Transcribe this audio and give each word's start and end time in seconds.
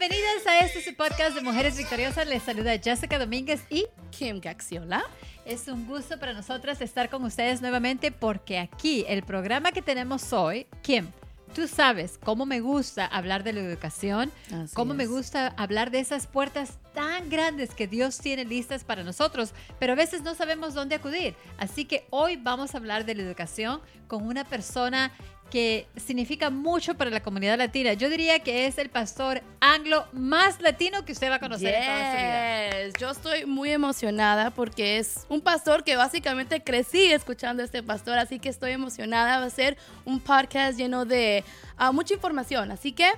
Bienvenidas 0.00 0.46
a 0.46 0.60
este 0.60 0.82
su 0.82 0.94
podcast 0.94 1.34
de 1.34 1.42
Mujeres 1.42 1.76
Victoriosas. 1.76 2.26
Les 2.26 2.42
saluda 2.42 2.72
Jessica 2.82 3.18
Domínguez 3.18 3.60
y 3.68 3.84
Kim 4.10 4.40
Gaxiola. 4.40 5.04
Es 5.44 5.68
un 5.68 5.86
gusto 5.86 6.18
para 6.18 6.32
nosotras 6.32 6.80
estar 6.80 7.10
con 7.10 7.22
ustedes 7.22 7.60
nuevamente 7.60 8.10
porque 8.10 8.58
aquí 8.58 9.04
el 9.06 9.22
programa 9.22 9.72
que 9.72 9.82
tenemos 9.82 10.32
hoy, 10.32 10.66
Kim, 10.80 11.08
tú 11.54 11.68
sabes 11.68 12.18
cómo 12.24 12.46
me 12.46 12.60
gusta 12.60 13.04
hablar 13.04 13.44
de 13.44 13.52
la 13.52 13.60
educación, 13.60 14.32
Así 14.50 14.74
cómo 14.74 14.94
me 14.94 15.04
gusta 15.04 15.48
hablar 15.58 15.90
de 15.90 16.00
esas 16.00 16.26
puertas 16.26 16.78
tan 16.94 17.28
grandes 17.28 17.74
que 17.74 17.86
Dios 17.86 18.16
tiene 18.20 18.46
listas 18.46 18.84
para 18.84 19.04
nosotros, 19.04 19.52
pero 19.78 19.92
a 19.92 19.96
veces 19.96 20.22
no 20.22 20.34
sabemos 20.34 20.72
dónde 20.72 20.94
acudir. 20.94 21.34
Así 21.58 21.84
que 21.84 22.06
hoy 22.08 22.36
vamos 22.36 22.74
a 22.74 22.78
hablar 22.78 23.04
de 23.04 23.16
la 23.16 23.22
educación 23.22 23.82
con 24.08 24.26
una 24.26 24.44
persona 24.44 25.12
que 25.50 25.86
significa 25.96 26.48
mucho 26.48 26.94
para 26.94 27.10
la 27.10 27.20
comunidad 27.20 27.58
latina. 27.58 27.92
Yo 27.92 28.08
diría 28.08 28.38
que 28.38 28.66
es 28.66 28.78
el 28.78 28.88
pastor 28.88 29.42
anglo 29.60 30.06
más 30.12 30.60
latino 30.60 31.04
que 31.04 31.12
usted 31.12 31.30
va 31.30 31.36
a 31.36 31.40
conocer 31.40 31.74
en 31.74 31.84
toda 31.84 32.10
su 32.10 32.16
vida. 32.16 32.84
Yes. 32.84 32.94
Yo 32.98 33.10
estoy 33.10 33.46
muy 33.46 33.70
emocionada 33.70 34.50
porque 34.50 34.98
es 34.98 35.26
un 35.28 35.40
pastor 35.40 35.84
que 35.84 35.96
básicamente 35.96 36.62
crecí 36.62 37.12
escuchando 37.12 37.62
a 37.62 37.66
este 37.66 37.82
pastor, 37.82 38.18
así 38.18 38.38
que 38.38 38.48
estoy 38.48 38.70
emocionada. 38.70 39.40
Va 39.40 39.46
a 39.46 39.50
ser 39.50 39.76
un 40.04 40.20
podcast 40.20 40.78
lleno 40.78 41.04
de 41.04 41.44
ah, 41.76 41.92
mucha 41.92 42.14
información, 42.14 42.70
así 42.70 42.92
que 42.92 43.10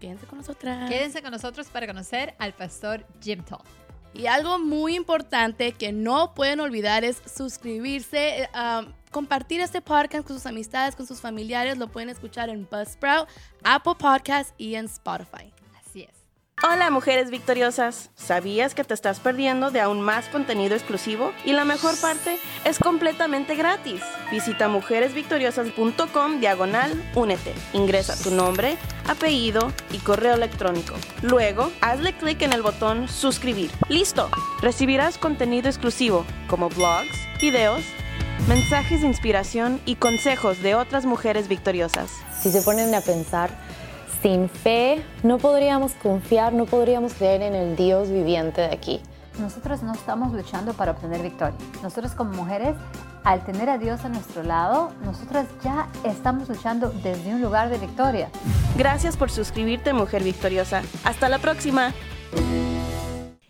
quédense 0.00 0.26
con 0.26 0.38
nosotras. 0.38 0.88
Quédense 0.88 1.22
con 1.22 1.30
nosotros 1.30 1.68
para 1.68 1.86
conocer 1.86 2.34
al 2.38 2.54
pastor 2.54 3.06
Jim 3.20 3.42
Tall. 3.44 3.60
Y 4.14 4.28
algo 4.28 4.58
muy 4.58 4.96
importante 4.96 5.72
que 5.72 5.92
no 5.92 6.32
pueden 6.34 6.60
olvidar 6.60 7.04
es 7.04 7.20
suscribirse, 7.26 8.48
ah, 8.54 8.86
compartir 9.16 9.62
este 9.62 9.80
podcast 9.80 10.26
con 10.26 10.36
sus 10.36 10.44
amistades, 10.44 10.94
con 10.94 11.06
sus 11.06 11.22
familiares. 11.22 11.78
Lo 11.78 11.88
pueden 11.88 12.10
escuchar 12.10 12.50
en 12.50 12.68
Buzzsprout, 12.70 13.26
Apple 13.64 13.94
Podcasts 13.98 14.52
y 14.58 14.74
en 14.74 14.84
Spotify. 14.84 15.50
Así 15.80 16.02
es. 16.02 16.10
Hola 16.62 16.90
mujeres 16.90 17.30
victoriosas, 17.30 18.10
¿sabías 18.14 18.74
que 18.74 18.84
te 18.84 18.92
estás 18.92 19.20
perdiendo 19.20 19.70
de 19.70 19.80
aún 19.80 20.02
más 20.02 20.28
contenido 20.28 20.74
exclusivo? 20.74 21.32
Y 21.46 21.54
la 21.54 21.64
mejor 21.64 21.98
parte 21.98 22.38
es 22.66 22.78
completamente 22.78 23.54
gratis. 23.54 24.02
Visita 24.30 24.68
mujeresvictoriosas.com 24.68 26.40
diagonal 26.40 26.92
únete. 27.14 27.54
Ingresa 27.72 28.22
tu 28.22 28.30
nombre, 28.34 28.76
apellido 29.08 29.72
y 29.92 29.96
correo 29.96 30.34
electrónico. 30.34 30.94
Luego, 31.22 31.72
hazle 31.80 32.12
clic 32.12 32.42
en 32.42 32.52
el 32.52 32.60
botón 32.60 33.08
suscribir. 33.08 33.70
¡Listo! 33.88 34.28
Recibirás 34.60 35.16
contenido 35.16 35.68
exclusivo 35.68 36.26
como 36.48 36.68
blogs, 36.68 37.16
videos, 37.40 37.82
mensajes 38.48 39.00
de 39.00 39.08
inspiración 39.08 39.80
y 39.86 39.96
consejos 39.96 40.62
de 40.62 40.74
otras 40.74 41.04
mujeres 41.04 41.48
victoriosas. 41.48 42.12
Si 42.40 42.50
se 42.50 42.62
ponen 42.62 42.94
a 42.94 43.00
pensar, 43.00 43.50
sin 44.22 44.48
fe 44.48 45.02
no 45.22 45.38
podríamos 45.38 45.92
confiar, 45.94 46.52
no 46.52 46.66
podríamos 46.66 47.14
creer 47.14 47.42
en 47.42 47.54
el 47.54 47.76
Dios 47.76 48.10
viviente 48.10 48.60
de 48.60 48.72
aquí. 48.72 49.00
Nosotros 49.38 49.82
no 49.82 49.92
estamos 49.92 50.32
luchando 50.32 50.72
para 50.72 50.92
obtener 50.92 51.20
victoria. 51.22 51.56
Nosotros 51.82 52.12
como 52.12 52.32
mujeres, 52.32 52.74
al 53.24 53.44
tener 53.44 53.68
a 53.68 53.76
Dios 53.76 54.04
a 54.04 54.08
nuestro 54.08 54.42
lado, 54.42 54.92
nosotras 55.04 55.46
ya 55.62 55.88
estamos 56.04 56.48
luchando 56.48 56.88
desde 57.02 57.34
un 57.34 57.42
lugar 57.42 57.68
de 57.68 57.78
victoria. 57.78 58.30
Gracias 58.76 59.16
por 59.16 59.30
suscribirte, 59.30 59.92
mujer 59.92 60.22
victoriosa. 60.22 60.82
Hasta 61.04 61.28
la 61.28 61.38
próxima. 61.38 61.92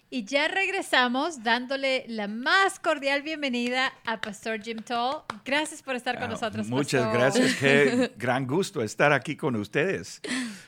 Y 0.09 0.25
ya 0.25 0.47
regresamos 0.47 1.43
dándole 1.43 2.05
la 2.07 2.29
más 2.29 2.79
cordial 2.79 3.23
bienvenida 3.23 3.93
a 4.05 4.21
Pastor 4.21 4.63
Jim 4.63 4.79
Tall. 4.79 5.23
Gracias 5.45 5.83
por 5.83 5.97
estar 5.97 6.15
con 6.15 6.25
Ah, 6.25 6.29
nosotros. 6.29 6.69
Muchas 6.69 7.03
Pastor. 7.03 7.21
gracias, 7.21 7.55
qué 7.57 8.13
gran 8.17 8.47
gusto 8.47 8.83
estar 8.83 9.13
aquí 9.13 9.35
con 9.35 9.57
ustedes 9.57 10.21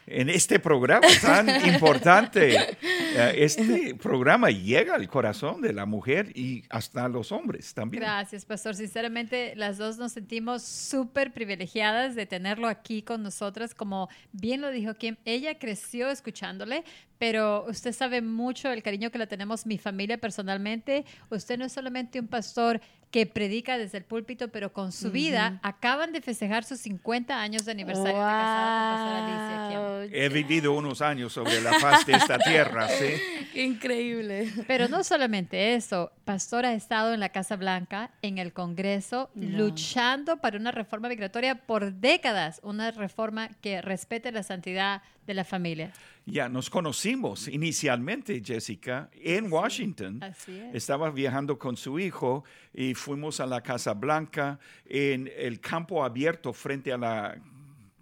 en 0.08 0.28
este 0.28 0.58
programa 0.58 1.06
tan 1.22 1.48
importante. 1.68 2.76
Eh, 3.16 3.34
Este 3.44 3.94
programa 3.94 4.50
llega 4.50 4.94
al 4.94 5.08
corazón 5.08 5.60
de 5.60 5.72
la 5.72 5.86
mujer 5.86 6.30
y 6.36 6.64
hasta 6.70 7.08
los 7.08 7.32
hombres 7.32 7.72
también. 7.74 8.02
Gracias, 8.02 8.44
Pastor. 8.44 8.74
Sinceramente, 8.74 9.54
las 9.56 9.78
dos 9.78 9.98
nos 9.98 10.12
sentimos 10.12 10.62
súper 10.62 11.32
privilegiadas 11.32 12.14
de 12.14 12.26
tenerlo 12.26 12.68
aquí 12.68 13.02
con 13.02 13.22
nosotras. 13.22 13.74
Como 13.74 14.08
bien 14.32 14.60
lo 14.60 14.70
dijo 14.70 14.94
Kim, 14.94 15.16
ella 15.24 15.58
creció 15.58 16.10
escuchándole, 16.10 16.84
pero 17.18 17.64
usted 17.68 17.92
sabe 17.92 18.22
mucho 18.22 18.70
el 18.70 18.82
cariño 18.82 19.10
que 19.10 19.18
le 19.18 19.26
tenemos 19.26 19.66
mi 19.66 19.78
familia 19.78 20.18
personalmente. 20.18 21.04
Usted 21.30 21.58
no 21.58 21.64
es 21.64 21.72
solamente 21.72 22.20
un 22.20 22.28
pastor 22.28 22.80
que 23.10 23.24
predica 23.24 23.78
desde 23.78 23.96
el 23.98 24.04
púlpito, 24.04 24.48
pero 24.48 24.70
con 24.72 24.92
su 24.92 25.10
vida 25.10 25.60
acaban 25.62 26.12
de 26.12 26.20
festejar 26.20 26.64
sus 26.64 26.78
50 26.80 27.40
años 27.40 27.64
de 27.64 27.72
aniversario 27.72 28.12
de 28.12 28.20
casada 28.22 28.90
con 28.90 28.96
Pastora 28.98 29.24
Alicia. 29.24 30.08
Kim. 30.10 30.14
He 30.14 30.28
vivido 30.28 30.72
unos 30.74 31.00
años 31.00 31.32
sobre 31.32 31.60
la 31.62 31.72
faz 31.80 32.04
de 32.04 32.12
esta 32.12 32.38
tierra, 32.38 32.86
¿sí? 32.98 33.46
Qué 33.52 33.62
increíble. 33.64 34.52
Pero 34.66 34.88
no 34.88 35.04
solamente 35.04 35.74
eso, 35.74 36.12
Pastor 36.24 36.66
ha 36.66 36.74
estado 36.74 37.14
en 37.14 37.20
la 37.20 37.30
Casa 37.30 37.56
Blanca, 37.56 38.10
en 38.22 38.38
el 38.38 38.52
Congreso, 38.52 39.30
luchando 39.34 40.38
para 40.38 40.58
una 40.58 40.70
reforma 40.70 41.08
migratoria 41.08 41.54
por 41.66 41.92
décadas, 41.94 42.60
una 42.62 42.90
reforma 42.90 43.48
que 43.60 43.82
respete 43.82 44.32
la 44.32 44.42
santidad 44.42 45.02
de 45.26 45.34
la 45.34 45.44
familia. 45.44 45.92
Ya 46.26 46.48
nos 46.48 46.68
conocimos 46.70 47.48
inicialmente, 47.48 48.42
Jessica, 48.44 49.10
en 49.14 49.50
Washington. 49.52 50.22
Así 50.22 50.58
es. 50.58 50.74
Estaba 50.74 51.10
viajando 51.10 51.58
con 51.58 51.76
su 51.76 51.98
hijo 51.98 52.44
y 52.74 52.94
fuimos 52.94 53.40
a 53.40 53.46
la 53.46 53.62
Casa 53.62 53.94
Blanca 53.94 54.58
en 54.84 55.30
el 55.36 55.60
campo 55.60 56.04
abierto 56.04 56.52
frente 56.52 56.92
a 56.92 56.98
la 56.98 57.38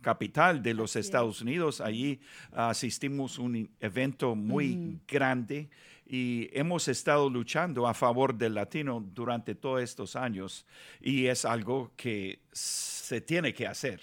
capital 0.07 0.63
de 0.63 0.73
los 0.73 0.95
Estados 0.95 1.43
Unidos. 1.43 1.81
Allí 1.81 2.21
asistimos 2.53 3.41
a 3.41 3.43
un 3.43 3.69
evento 3.81 4.37
muy 4.37 5.01
grande 5.09 5.69
y 6.07 6.49
hemos 6.53 6.87
estado 6.87 7.29
luchando 7.29 7.89
a 7.89 7.93
favor 7.93 8.33
del 8.33 8.55
latino 8.55 9.05
durante 9.05 9.57
todos 9.57 9.83
estos 9.83 10.15
años 10.15 10.65
y 11.01 11.27
es 11.27 11.45
algo 11.45 11.91
que 11.97 12.39
se 12.53 13.21
tiene 13.21 13.53
que 13.53 13.67
hacer. 13.67 14.01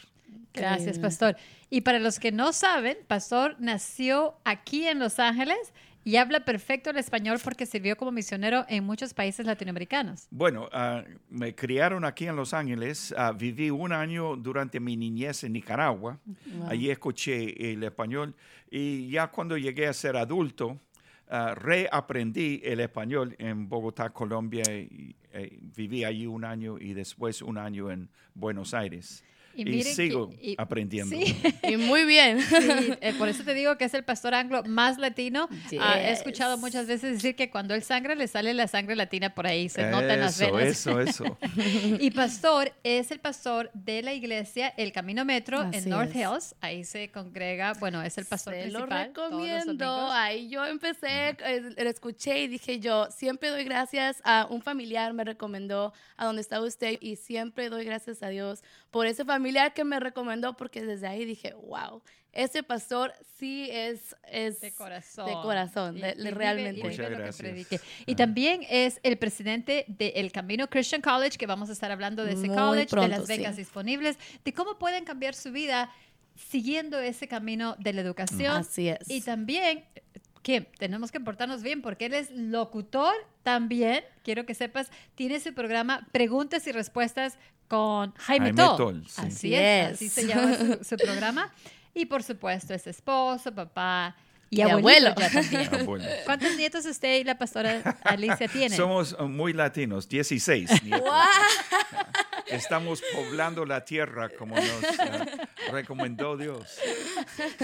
Gracias, 0.54 1.00
Pastor. 1.00 1.38
Y 1.70 1.80
para 1.82 2.00
los 2.00 2.20
que 2.20 2.34
no 2.34 2.52
saben, 2.52 2.98
Pastor 3.08 3.56
nació 3.60 4.36
aquí 4.44 4.86
en 4.86 5.00
Los 5.00 5.20
Ángeles 5.20 5.74
y 6.04 6.18
habla 6.18 6.44
perfecto 6.46 6.90
el 6.90 6.98
español 6.98 7.40
porque 7.44 7.66
sirvió 7.66 7.96
como 7.96 8.12
misionero 8.12 8.66
en 8.68 8.84
muchos 8.84 9.14
países 9.14 9.46
latinoamericanos. 9.46 10.28
Bueno, 10.32 10.70
ah, 10.72 11.04
me 11.30 11.56
criaron 11.56 12.06
aquí 12.06 12.28
en 12.28 12.36
Los 12.36 12.54
Ángeles. 12.54 13.14
ah, 13.18 13.32
viví 13.32 13.70
un 13.70 13.94
año 13.94 14.36
durante 14.36 14.80
mi 14.80 14.98
niñez 14.98 15.44
en 15.44 15.54
Nicaragua. 15.54 16.20
Allí 16.68 16.90
escuché 16.90 17.72
el 17.72 17.84
español. 17.84 18.36
Y 18.70 19.10
ya 19.10 19.28
cuando 19.28 19.58
llegué 19.58 19.88
a 19.88 19.94
ser 19.94 20.18
adulto, 20.18 20.80
ah, 21.30 21.56
reaprendí 21.56 22.62
el 22.64 22.80
español 22.80 23.36
en 23.40 23.70
Bogotá, 23.70 24.10
Colombia. 24.10 24.64
Y, 24.72 25.16
eh, 25.34 25.58
viví 25.76 26.04
allí 26.04 26.28
un 26.28 26.44
año 26.46 26.78
y 26.78 26.94
después 26.94 27.42
un 27.42 27.58
año 27.58 27.90
en 27.90 28.10
Buenos 28.36 28.74
Aires. 28.74 29.24
Y 29.56 29.62
Y, 29.62 29.66
miren 29.66 29.84
que- 29.84 29.94
sigo 29.94 30.30
y- 30.42 30.56
aprendiendo. 30.58 31.16
Sí. 31.16 31.36
Y 31.64 31.78
muy 31.78 32.06
bien. 32.06 32.42
Sí, 32.42 32.56
eh, 33.02 33.14
por 33.18 33.30
eso 33.30 33.44
te 33.44 33.54
digo 33.54 33.78
que 33.78 33.86
es 33.86 33.94
el 33.94 34.04
pastor 34.04 34.34
anglo 34.34 34.64
más 34.64 34.98
latino. 34.98 35.48
Ah, 35.80 36.00
he 36.00 36.10
Yes. 36.10 36.20
escuchado 36.20 36.58
muchas 36.58 36.88
veces 36.88 37.14
decir 37.14 37.36
que 37.36 37.50
cuando 37.50 37.74
él 37.74 37.84
sangra 37.84 38.16
le 38.16 38.28
sale 38.28 38.54
la 38.54 38.68
sangre 38.68 38.96
latina 38.96 39.34
por 39.34 39.48
ahí, 39.48 39.70
se 39.70 39.84
nota 39.90 40.14
en 40.14 40.20
las 40.20 40.40
Eso, 40.42 40.54
venas. 40.54 40.72
eso, 40.72 41.00
eso. 41.02 41.38
Y 42.00 42.12
pastor 42.12 42.74
es 42.84 43.12
el 43.12 43.20
pastor 43.20 43.70
de 43.74 44.02
la 44.02 44.14
iglesia 44.14 44.68
El 44.78 44.92
Camino 44.92 45.24
Metro 45.26 45.60
Así 45.60 45.78
en 45.80 45.90
North 45.90 46.10
es. 46.10 46.16
Hills. 46.16 46.56
Ahí 46.62 46.84
se 46.84 47.10
congrega, 47.12 47.74
bueno, 47.80 48.02
es 48.04 48.18
el 48.18 48.26
pastor 48.26 48.54
Se 48.56 48.68
lo 48.68 48.80
principal. 48.80 49.12
todos 49.14 49.32
los 49.32 49.42
recomiendo. 49.42 50.12
Ahí 50.12 50.50
yo 50.50 50.66
empecé, 50.66 51.30
eh, 51.46 51.62
lo 51.78 51.90
escuché 51.90 52.40
y 52.42 52.48
dije 52.48 52.80
yo, 52.80 53.08
siempre 53.12 53.50
doy 53.50 53.64
gracias 53.64 54.22
a 54.24 54.48
un 54.50 54.62
familiar 54.62 55.14
me 55.14 55.24
recomendó 55.24 55.94
a 56.18 56.26
donde 56.26 56.42
estaba 56.42 56.66
usted 56.66 56.98
y 57.02 57.16
siempre 57.16 57.70
doy 57.70 57.86
gracias 57.86 58.24
a 58.24 58.30
Dios 58.30 58.64
por 58.94 59.08
ese 59.08 59.26
familiar 59.26 59.74
que 59.74 59.84
me 59.84 60.00
recomendó 60.00 60.56
porque 60.56 60.82
desde 60.84 61.08
ahí 61.08 61.26
dije, 61.26 61.54
wow, 61.56 62.02
ese 62.32 62.64
pastor 62.64 63.12
sí 63.38 63.68
es, 63.72 64.16
es 64.32 64.62
De 64.62 64.72
corazón. 64.74 65.26
De 65.26 65.34
corazón, 65.34 65.98
Y- 65.98 66.02
de- 66.02 66.12
y 66.12 66.16
vive- 66.18 66.32
realmente. 66.32 66.80
y 66.80 66.84
vive 66.84 66.90
Muchas 66.90 67.10
lo 67.12 67.18
que 67.18 67.24
gracias. 67.24 67.36
predique. 67.38 67.80
Y 68.06 68.16
también 68.16 68.62
es 68.70 69.00
el 69.04 69.18
presidente 69.18 69.86
del 69.88 70.32
Camino 70.32 70.70
Christian 70.70 71.02
College, 71.02 71.38
que 71.38 71.46
vamos 71.48 71.70
a 71.70 71.74
estar 71.74 71.92
hablando 71.92 72.24
de 72.24 72.34
ese 72.34 72.48
Muy 72.48 72.56
college, 72.56 72.96
de 72.96 73.08
las 73.08 73.28
becas 73.28 73.56
sí. 73.56 73.62
disponibles, 73.62 74.18
de 74.46 74.54
cómo 74.54 74.78
pueden 74.80 75.04
cambiar 75.06 75.34
su 75.36 75.52
vida 75.52 75.92
siguiendo 76.36 77.00
ese 77.00 77.28
camino 77.28 77.76
de 77.80 77.94
la 77.94 78.02
educación. 78.02 78.52
Así 78.58 78.90
es. 78.90 79.10
Y 79.10 79.22
también 79.22 79.86
que 80.42 80.62
tenemos 80.62 81.12
que 81.12 81.20
portarnos 81.20 81.64
bien 81.64 81.82
porque 81.82 82.06
él 82.08 82.14
es 82.14 82.30
locutor 82.32 83.14
también, 83.44 84.04
quiero 84.24 84.46
que 84.46 84.54
sepas, 84.54 84.92
tiene 85.16 85.40
su 85.40 85.54
programa 85.54 86.08
Preguntas 86.12 86.68
y 86.68 86.72
Respuestas 86.72 87.38
con 87.74 88.14
Jaime, 88.18 88.46
Jaime 88.46 88.54
Toll. 88.54 88.78
Toll, 88.78 89.08
sí. 89.08 89.22
Así 89.26 89.56
es, 89.56 89.94
así 89.94 90.10
se 90.10 90.28
llama 90.28 90.56
su, 90.56 90.84
su 90.84 90.96
programa. 90.96 91.52
Y 91.96 92.06
por 92.06 92.22
supuesto 92.22 92.72
es 92.76 92.86
esposo, 92.86 93.52
papá 93.52 94.16
y, 94.52 94.60
Y 94.60 94.62
abuelo. 94.62 95.16
bueno. 95.86 96.06
¿Cuántos 96.26 96.56
nietos 96.56 96.86
usted 96.86 97.20
y 97.20 97.24
la 97.24 97.36
pastora 97.36 97.98
Alicia 98.04 98.48
tienen? 98.48 98.78
Somos 98.78 99.18
muy 99.20 99.54
latinos, 99.54 100.08
16 100.08 100.84
nietos. 100.84 101.10
Estamos 102.54 103.04
poblando 103.14 103.66
la 103.66 103.84
tierra 103.84 104.30
como 104.30 104.56
nos 104.56 104.84
eh, 104.84 105.48
recomendó 105.72 106.38
Dios. 106.38 106.80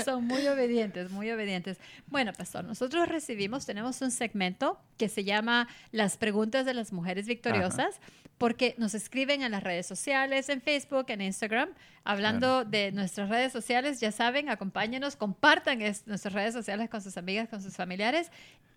Son 0.03 0.25
muy 0.25 0.47
obedientes, 0.47 1.11
muy 1.11 1.29
obedientes. 1.31 1.77
Bueno, 2.07 2.33
pastor, 2.33 2.65
nosotros 2.65 3.07
recibimos, 3.07 3.65
tenemos 3.65 4.01
un 4.01 4.11
segmento 4.11 4.79
que 4.97 5.09
se 5.09 5.23
llama 5.23 5.67
Las 5.91 6.17
preguntas 6.17 6.65
de 6.65 6.73
las 6.73 6.91
mujeres 6.91 7.27
victoriosas, 7.27 7.99
porque 8.37 8.75
nos 8.77 8.93
escriben 8.93 9.41
en 9.41 9.51
las 9.51 9.63
redes 9.63 9.85
sociales, 9.85 10.49
en 10.49 10.61
Facebook, 10.61 11.05
en 11.09 11.21
Instagram, 11.21 11.69
hablando 12.11 12.65
de 12.65 12.91
nuestras 12.91 13.29
redes 13.29 13.51
sociales. 13.51 13.99
Ya 13.99 14.11
saben, 14.11 14.49
acompáñenos, 14.49 15.15
compartan 15.15 15.81
es- 15.81 16.07
nuestras 16.07 16.33
redes 16.33 16.53
sociales 16.53 16.89
con 16.89 17.01
sus 17.01 17.17
amigas, 17.17 17.49
con 17.49 17.61
sus 17.61 17.75
familiares. 17.75 18.31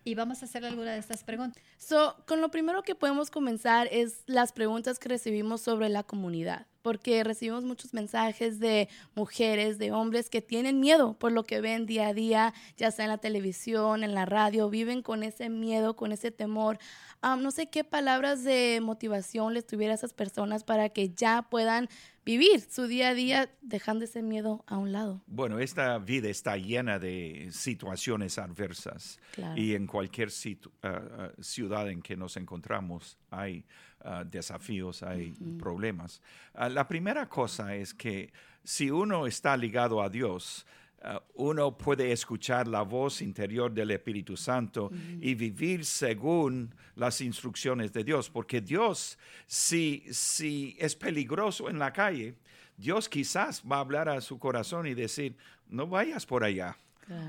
Y 0.04 0.16
vamos 0.16 0.42
a 0.42 0.46
hacer 0.46 0.64
alguna 0.64 0.92
de 0.92 0.98
estas 0.98 1.22
preguntas. 1.22 1.62
So, 1.78 2.16
con 2.26 2.40
lo 2.40 2.50
primero 2.50 2.82
que 2.82 2.96
podemos 2.96 3.30
comenzar 3.30 3.88
es 3.92 4.22
las 4.26 4.52
preguntas 4.52 4.98
que 4.98 5.08
recibimos 5.08 5.60
sobre 5.60 5.88
la 5.88 6.02
comunidad, 6.02 6.66
porque 6.82 7.24
recibimos 7.24 7.64
muchos 7.64 7.94
mensajes 7.94 8.58
de 8.58 8.88
mujeres, 9.14 9.78
de 9.78 9.92
hombres 9.92 10.28
que 10.28 10.42
tienen 10.42 10.80
miedo 10.80 11.14
por 11.18 11.32
lo 11.32 11.44
que 11.44 11.60
ven 11.60 11.86
día 11.86 12.08
a 12.08 12.14
día, 12.14 12.52
ya 12.76 12.90
sea 12.90 13.04
en 13.04 13.10
la 13.10 13.18
televisión, 13.18 14.04
en 14.04 14.14
la 14.14 14.26
radio, 14.26 14.68
viven 14.68 15.02
con 15.02 15.22
ese 15.22 15.48
miedo, 15.48 15.94
con 15.96 16.12
ese 16.12 16.30
temor. 16.30 16.78
Ah, 17.22 17.36
no 17.36 17.50
sé 17.52 17.66
qué 17.70 17.84
palabras 17.84 18.42
de 18.42 18.80
motivación 18.82 19.54
les 19.54 19.66
tuviera 19.66 19.92
a 19.92 19.96
esas 19.96 20.12
personas 20.12 20.64
para 20.64 20.88
que 20.88 21.10
ya 21.10 21.42
puedan 21.42 21.88
vivir 22.24 22.60
su 22.60 22.86
día 22.86 23.08
a 23.08 23.14
día 23.14 23.50
dejando 23.62 24.04
ese 24.04 24.22
miedo 24.22 24.64
a 24.66 24.76
un 24.78 24.92
lado. 24.92 25.22
Bueno, 25.26 25.58
esta 25.58 25.98
vida 25.98 26.28
está 26.28 26.56
llena 26.56 26.98
de 27.00 27.48
situaciones 27.52 28.38
adversas 28.38 29.18
Claro. 29.32 29.60
y 29.60 29.74
en 29.74 29.86
cualquier 29.86 30.30
situ- 30.30 30.70
ah, 30.82 31.30
ciudad 31.40 31.88
en 31.90 32.00
que 32.02 32.16
nos 32.16 32.36
encontramos 32.36 33.18
hay 33.30 33.64
ah, 34.04 34.24
desafíos, 34.24 35.02
hay 35.02 35.32
problemas. 35.58 36.20
Ah, 36.54 36.68
la 36.68 36.86
primera 36.86 37.28
cosa 37.28 37.74
es 37.74 37.94
que 37.94 38.32
si 38.64 38.90
uno 38.90 39.26
está 39.26 39.56
ligado 39.56 40.02
a 40.02 40.08
Dios, 40.08 40.66
ah, 41.02 41.22
uno 41.34 41.76
puede 41.76 42.12
escuchar 42.12 42.68
la 42.68 42.82
voz 42.82 43.22
interior 43.22 43.72
del 43.72 43.90
Espíritu 43.90 44.36
Santo 44.36 44.90
y 45.20 45.34
vivir 45.34 45.84
según 45.84 46.74
las 46.96 47.20
instrucciones 47.20 47.92
de 47.92 48.04
Dios, 48.04 48.30
porque 48.30 48.60
Dios, 48.60 49.18
si, 49.46 50.04
si 50.10 50.76
es 50.78 50.94
peligroso 50.96 51.68
en 51.68 51.78
la 51.78 51.92
calle, 51.92 52.36
Dios 52.76 53.08
quizás 53.08 53.62
va 53.70 53.76
a 53.76 53.80
hablar 53.80 54.08
a 54.08 54.20
su 54.20 54.38
corazón 54.38 54.86
y 54.86 54.94
decir, 54.94 55.36
no 55.68 55.86
vayas 55.86 56.26
por 56.26 56.44
allá. 56.44 56.76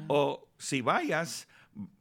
O 0.08 0.48
si 0.58 0.82
vayas, 0.82 1.48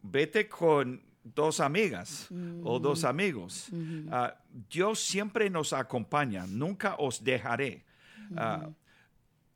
vete 0.02 0.48
con 0.48 1.02
dos 1.24 1.60
amigas 1.60 2.28
o 2.64 2.78
dos 2.78 3.04
amigos. 3.04 3.68
Ah, 4.10 4.34
Dios 4.70 5.00
siempre 5.00 5.48
nos 5.50 5.72
acompaña, 5.72 6.46
nunca 6.46 6.96
os 6.98 7.22
dejaré. 7.22 7.84
Ah, 8.36 8.68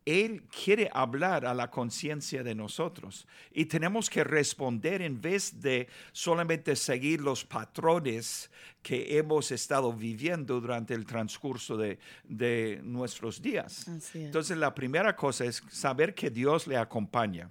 él 0.05 0.45
quiere 0.45 0.89
hablar 0.95 1.45
a 1.45 1.53
la 1.53 1.69
conciencia 1.69 2.45
de 2.45 2.55
nosotros 2.55 3.27
y 3.51 3.67
tenemos 3.67 4.09
que 4.09 4.23
responder 4.23 5.03
en 5.03 5.21
vez 5.21 5.61
de 5.61 5.89
solamente 6.13 6.77
seguir 6.77 7.21
los 7.21 7.45
patrones 7.45 8.49
que 8.83 9.19
hemos 9.19 9.51
estado 9.51 9.93
viviendo 9.93 10.61
durante 10.61 10.95
el 10.95 11.05
transcurso 11.05 11.77
de, 11.77 11.99
de 12.23 12.81
nuestros 12.85 13.43
días. 13.43 13.91
Entonces 14.15 14.57
la 14.57 14.73
primera 14.73 15.17
cosa 15.17 15.45
es 15.45 15.61
saber 15.71 16.15
que 16.15 16.31
Dios 16.31 16.69
le 16.69 16.77
acompaña. 16.77 17.51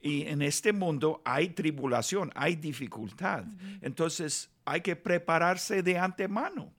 Y 0.00 0.22
en 0.22 0.40
este 0.42 0.72
mundo 0.72 1.20
hay 1.24 1.50
tribulación, 1.50 2.30
hay 2.34 2.56
dificultad. 2.56 3.44
Entonces 3.82 4.50
hay 4.64 4.80
que 4.80 4.96
prepararse 4.96 5.82
de 5.82 5.98
antemano 5.98 6.72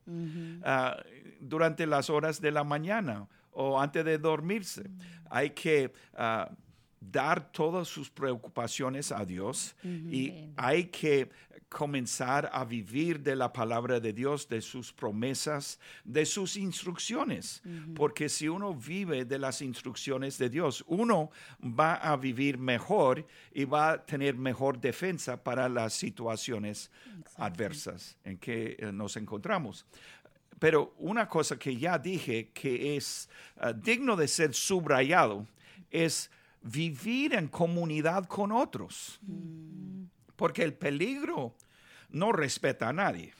ah, 0.63 0.97
durante 1.39 1.85
las 1.85 2.09
horas 2.09 2.41
de 2.41 2.51
la 2.51 2.63
mañana 2.63 3.27
o 3.51 3.79
antes 3.79 4.03
de 4.05 4.17
dormirse. 4.17 4.89
Hay 5.29 5.51
que 5.51 5.93
ah, 6.15 6.49
dar 7.01 7.51
todas 7.51 7.87
sus 7.87 8.09
preocupaciones 8.09 9.11
a 9.11 9.25
Dios 9.25 9.75
y 9.83 10.33
hay 10.55 10.85
que 10.85 11.29
comenzar 11.67 12.49
a 12.53 12.63
vivir 12.65 13.21
de 13.21 13.35
la 13.35 13.51
palabra 13.51 13.99
de 13.99 14.13
Dios, 14.13 14.47
de 14.47 14.61
sus 14.61 14.91
promesas, 14.93 15.79
de 16.03 16.25
sus 16.25 16.57
instrucciones. 16.57 17.63
Porque 17.95 18.29
si 18.29 18.47
uno 18.47 18.75
vive 18.75 19.25
de 19.25 19.39
las 19.39 19.61
instrucciones 19.61 20.37
de 20.37 20.49
Dios, 20.49 20.83
uno 20.87 21.31
va 21.61 21.95
a 21.95 22.15
vivir 22.17 22.57
mejor 22.57 23.25
y 23.53 23.63
va 23.63 23.91
a 23.91 24.05
tener 24.05 24.35
mejor 24.35 24.79
defensa 24.79 25.41
para 25.41 25.69
las 25.69 25.93
situaciones 25.93 26.91
adversas 27.37 28.17
en 28.25 28.37
que 28.37 28.75
eh, 28.77 28.91
nos 28.91 29.15
encontramos. 29.15 29.85
Pero 30.59 30.93
una 30.99 31.27
cosa 31.27 31.57
que 31.57 31.75
ya 31.75 31.97
dije 31.97 32.51
que 32.53 32.95
es 32.95 33.29
ah, 33.57 33.73
digno 33.73 34.15
de 34.15 34.27
ser 34.27 34.53
subrayado 34.53 35.47
es 35.89 36.29
vivir 36.61 37.33
en 37.33 37.47
comunidad 37.47 38.25
con 38.25 38.51
otros. 38.51 39.19
Porque 40.35 40.63
el 40.63 40.73
peligro 40.73 41.55
no 42.09 42.31
respeta 42.31 42.89
a 42.89 42.93
nadie. 42.93 43.33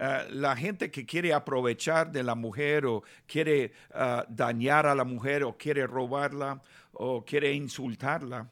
Ah, 0.00 0.24
la 0.30 0.54
gente 0.56 0.90
que 0.90 1.06
quiere 1.06 1.32
aprovechar 1.32 2.10
de 2.12 2.22
la 2.22 2.34
mujer 2.34 2.84
o 2.86 3.02
quiere 3.26 3.72
ah, 3.92 4.24
dañar 4.28 4.86
a 4.86 4.94
la 4.94 5.04
mujer 5.04 5.42
o 5.44 5.56
quiere 5.56 5.86
robarla 5.86 6.60
o 6.92 7.24
quiere 7.24 7.52
insultarla, 7.52 8.48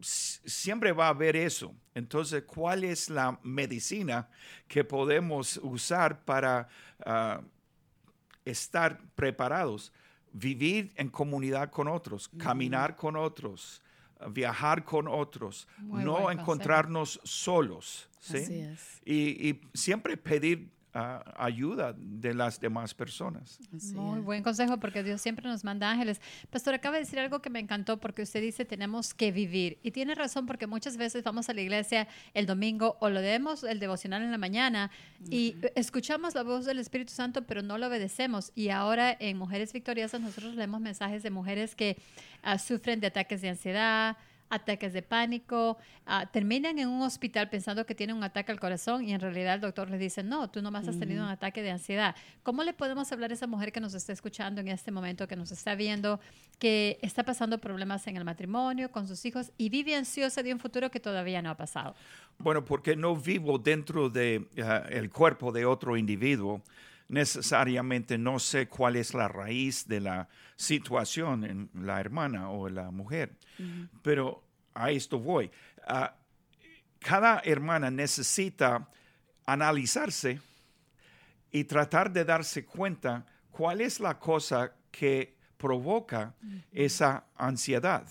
s- 0.00 0.40
siempre 0.44 0.92
va 0.92 1.06
a 1.06 1.10
haber 1.10 1.36
eso. 1.36 1.74
Entonces, 1.94 2.42
¿cuál 2.44 2.84
es 2.84 3.08
la 3.08 3.38
medicina 3.42 4.28
que 4.68 4.82
podemos 4.84 5.58
usar 5.62 6.24
para 6.24 6.68
estar 8.44 8.98
preparados? 9.14 9.92
Vivir 10.32 10.92
en 10.96 11.08
comunidad 11.08 11.70
con 11.70 11.88
otros, 11.88 12.28
caminar 12.38 12.96
con 12.96 13.16
otros, 13.16 13.82
viajar 14.30 14.84
con 14.84 15.08
otros, 15.08 15.68
Muy 15.78 16.04
no 16.04 16.30
encontrarnos 16.30 17.20
solos. 17.24 18.08
¿sí? 18.18 18.36
Así 18.38 18.60
es. 18.60 19.02
y, 19.04 19.48
y 19.48 19.60
siempre 19.74 20.16
pedir 20.16 20.70
ayuda 20.92 21.94
de 21.96 22.34
las 22.34 22.60
demás 22.60 22.92
personas. 22.92 23.58
Así 23.74 23.94
Muy 23.94 24.18
es. 24.18 24.24
buen 24.24 24.42
consejo 24.42 24.78
porque 24.78 25.02
Dios 25.02 25.22
siempre 25.22 25.48
nos 25.48 25.64
manda 25.64 25.90
ángeles. 25.90 26.20
Pastor, 26.50 26.74
acaba 26.74 26.96
de 26.96 27.04
decir 27.04 27.18
algo 27.18 27.40
que 27.40 27.48
me 27.48 27.60
encantó 27.60 27.98
porque 27.98 28.22
usted 28.22 28.42
dice 28.42 28.64
tenemos 28.64 29.14
que 29.14 29.32
vivir. 29.32 29.78
Y 29.82 29.92
tiene 29.92 30.14
razón 30.14 30.44
porque 30.44 30.66
muchas 30.66 30.98
veces 30.98 31.24
vamos 31.24 31.48
a 31.48 31.54
la 31.54 31.62
iglesia 31.62 32.08
el 32.34 32.46
domingo 32.46 32.98
o 33.00 33.08
lo 33.08 33.20
demos 33.20 33.64
el 33.64 33.80
devocional 33.80 34.22
en 34.22 34.30
la 34.30 34.38
mañana 34.38 34.90
y 35.30 35.56
escuchamos 35.74 36.34
la 36.34 36.42
voz 36.42 36.66
del 36.66 36.78
Espíritu 36.78 37.12
Santo 37.12 37.42
pero 37.46 37.62
no 37.62 37.78
lo 37.78 37.86
obedecemos. 37.86 38.52
Y 38.54 38.68
ahora 38.68 39.16
en 39.18 39.38
Mujeres 39.38 39.72
Victoriosas 39.72 40.20
nosotros 40.20 40.54
leemos 40.56 40.80
mensajes 40.80 41.22
de 41.22 41.30
mujeres 41.30 41.74
que 41.74 41.96
ah, 42.42 42.58
sufren 42.58 43.00
de 43.00 43.06
ataques 43.06 43.40
de 43.40 43.48
ansiedad 43.48 44.16
ataques 44.52 44.92
de 44.92 45.00
pánico, 45.00 45.78
ah, 46.04 46.26
terminan 46.30 46.78
en 46.78 46.88
un 46.88 47.00
hospital 47.02 47.48
pensando 47.48 47.86
que 47.86 47.94
tienen 47.94 48.14
un 48.14 48.22
ataque 48.22 48.52
al 48.52 48.60
corazón 48.60 49.02
y 49.02 49.12
en 49.14 49.20
realidad 49.20 49.54
el 49.54 49.62
doctor 49.62 49.90
les 49.90 49.98
dice, 49.98 50.22
no, 50.22 50.50
tú 50.50 50.60
nomás 50.60 50.86
has 50.86 50.98
tenido 50.98 51.24
un 51.24 51.30
ataque 51.30 51.62
de 51.62 51.70
ansiedad. 51.70 52.14
¿Cómo 52.42 52.62
le 52.62 52.74
podemos 52.74 53.10
hablar 53.12 53.30
a 53.30 53.34
esa 53.34 53.46
mujer 53.46 53.72
que 53.72 53.80
nos 53.80 53.94
está 53.94 54.12
escuchando 54.12 54.60
en 54.60 54.68
este 54.68 54.90
momento, 54.90 55.26
que 55.26 55.36
nos 55.36 55.50
está 55.52 55.74
viendo, 55.74 56.20
que 56.58 56.98
está 57.00 57.24
pasando 57.24 57.58
problemas 57.58 58.06
en 58.06 58.18
el 58.18 58.24
matrimonio, 58.24 58.92
con 58.92 59.08
sus 59.08 59.24
hijos 59.24 59.50
y 59.56 59.70
vive 59.70 59.96
ansiosa 59.96 60.42
de 60.42 60.52
un 60.52 60.60
futuro 60.60 60.90
que 60.90 61.00
todavía 61.00 61.40
no 61.40 61.48
ha 61.48 61.56
pasado? 61.56 61.94
Bueno, 62.38 62.62
porque 62.62 62.94
no 62.94 63.16
vivo 63.16 63.58
dentro 63.58 64.10
del 64.10 64.48
el 64.90 65.10
cuerpo 65.10 65.50
de 65.50 65.64
otro 65.64 65.96
individuo, 65.96 66.60
necesariamente 67.12 68.16
no 68.16 68.38
sé 68.38 68.68
cuál 68.68 68.96
es 68.96 69.12
la 69.12 69.28
raíz 69.28 69.86
de 69.86 70.00
la 70.00 70.28
situación 70.56 71.44
en 71.44 71.70
la 71.74 72.00
hermana 72.00 72.50
o 72.50 72.70
la 72.70 72.90
mujer. 72.90 73.36
Pero 74.02 74.42
a 74.72 74.90
esto 74.90 75.20
voy. 75.20 75.50
Ah, 75.86 76.16
cada 76.98 77.40
hermana 77.44 77.90
necesita 77.90 78.88
analizarse 79.44 80.40
y 81.50 81.64
tratar 81.64 82.10
de 82.10 82.24
darse 82.24 82.64
cuenta 82.64 83.26
cuál 83.50 83.82
es 83.82 84.00
la 84.00 84.18
cosa 84.18 84.72
que 84.90 85.36
provoca 85.58 86.34
esa 86.72 87.26
ansiedad. 87.36 88.08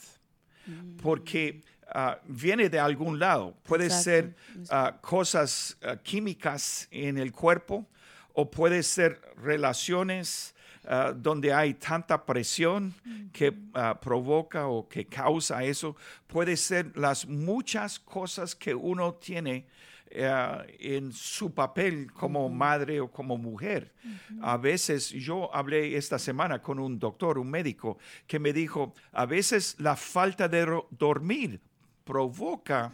Porque 1.01 1.63
ah, 1.87 2.19
viene 2.27 2.69
de 2.69 2.79
algún 2.79 3.17
lado. 3.17 3.55
Puede 3.63 3.85
Exacto. 3.85 4.03
ser 4.03 4.35
ah, 4.69 4.99
cosas 5.01 5.75
ah, 5.81 5.95
químicas 5.95 6.87
en 6.91 7.17
el 7.17 7.31
cuerpo 7.31 7.87
o 8.33 8.49
puede 8.49 8.83
ser 8.83 9.21
relaciones 9.37 10.55
ah, 10.85 11.13
donde 11.15 11.53
hay 11.53 11.73
tanta 11.73 12.25
presión 12.25 12.93
que 13.31 13.53
ah, 13.73 13.99
provoca 13.99 14.67
o 14.67 14.87
que 14.87 15.05
causa 15.05 15.63
eso. 15.63 15.95
Puede 16.27 16.57
ser 16.57 16.95
las 16.95 17.27
muchas 17.27 17.99
cosas 17.99 18.55
que 18.55 18.73
uno 18.73 19.13
tiene 19.15 19.65
eh, 20.13 20.77
en 20.79 21.13
su 21.13 21.53
papel 21.53 22.11
como 22.11 22.49
madre 22.49 22.99
o 22.99 23.09
como 23.09 23.37
mujer. 23.37 23.93
A 24.41 24.57
veces 24.57 25.09
yo 25.09 25.53
hablé 25.55 25.95
esta 25.95 26.19
semana 26.19 26.61
con 26.61 26.79
un 26.79 26.99
doctor, 26.99 27.37
un 27.37 27.49
médico, 27.49 27.97
que 28.27 28.37
me 28.37 28.51
dijo, 28.51 28.93
a 29.13 29.25
veces 29.25 29.75
la 29.79 29.95
falta 29.95 30.49
de 30.49 30.81
dormir 30.89 31.61
provoca 32.03 32.91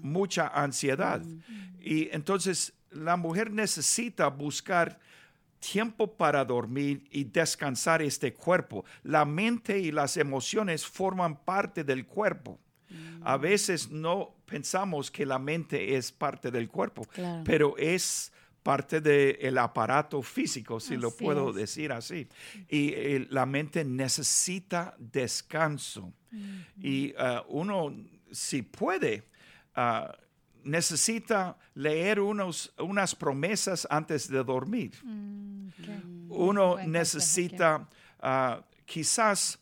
mucha 0.00 0.48
ansiedad. 0.48 1.20
Y 1.78 2.08
entonces 2.10 2.72
la 2.96 3.16
mujer 3.16 3.50
necesita 3.50 4.28
buscar 4.28 4.98
tiempo 5.58 6.16
para 6.16 6.44
dormir 6.44 7.04
y 7.10 7.24
descansar 7.24 8.02
este 8.02 8.32
cuerpo. 8.34 8.84
La 9.02 9.24
mente 9.24 9.78
y 9.78 9.90
las 9.90 10.16
emociones 10.16 10.84
forman 10.86 11.36
parte 11.44 11.82
del 11.84 12.06
cuerpo. 12.06 12.58
A 13.22 13.36
veces 13.36 13.90
no 13.90 14.36
pensamos 14.46 15.10
que 15.10 15.26
la 15.26 15.38
mente 15.38 15.96
es 15.96 16.12
parte 16.12 16.50
del 16.52 16.68
cuerpo, 16.68 17.02
Claro. 17.06 17.42
pero 17.44 17.76
es 17.76 18.32
parte 18.62 19.00
del 19.00 19.58
aparato 19.58 20.22
físico, 20.22 20.78
si 20.80 20.96
lo 20.96 21.10
puedo 21.10 21.50
es. 21.50 21.56
decir 21.56 21.92
así. 21.92 22.28
Y 22.68 22.92
eh, 22.94 23.26
la 23.30 23.44
mente 23.46 23.84
necesita 23.84 24.94
descanso. 24.98 26.12
Y 26.80 27.14
ah, 27.18 27.44
uno, 27.48 27.94
si 28.30 28.62
puede, 28.62 29.24
ah, 29.74 30.16
necesita 30.66 31.56
leer 31.74 32.20
unos, 32.20 32.72
unas 32.78 33.14
promesas 33.14 33.86
antes 33.90 34.28
de 34.28 34.42
dormir. 34.44 34.92
Uno 35.02 36.26
Buen 36.28 36.54
consejo, 36.56 36.88
necesita 36.88 37.88
ah, 38.20 38.62
quizás 38.84 39.58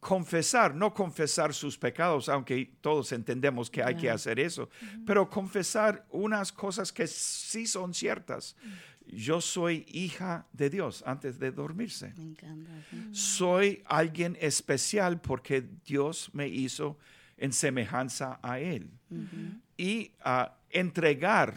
confesar, 0.00 0.74
no 0.74 0.92
confesar 0.92 1.54
sus 1.54 1.78
pecados, 1.78 2.28
aunque 2.28 2.76
todos 2.80 3.10
entendemos 3.12 3.70
que 3.70 3.82
hay 3.82 3.96
que 3.96 4.10
hacer 4.10 4.38
eso, 4.38 4.68
pero 5.06 5.30
confesar 5.30 6.04
unas 6.10 6.52
cosas 6.52 6.92
que 6.92 7.06
sí 7.06 7.66
son 7.66 7.94
ciertas. 7.94 8.54
Yo 9.06 9.40
soy 9.40 9.86
hija 9.88 10.46
de 10.52 10.70
Dios 10.70 11.02
antes 11.06 11.38
de 11.38 11.50
dormirse. 11.50 12.12
Me 12.16 12.24
encanta. 12.24 12.70
sí. 12.90 13.08
Soy 13.12 13.82
alguien 13.86 14.36
especial 14.40 15.20
porque 15.20 15.62
Dios 15.86 16.30
me 16.32 16.48
hizo 16.48 16.98
en 17.36 17.52
semejanza 17.52 18.38
a 18.42 18.60
Él. 18.60 18.90
Y 19.76 20.12
ah, 20.24 20.56
entregar, 20.70 21.54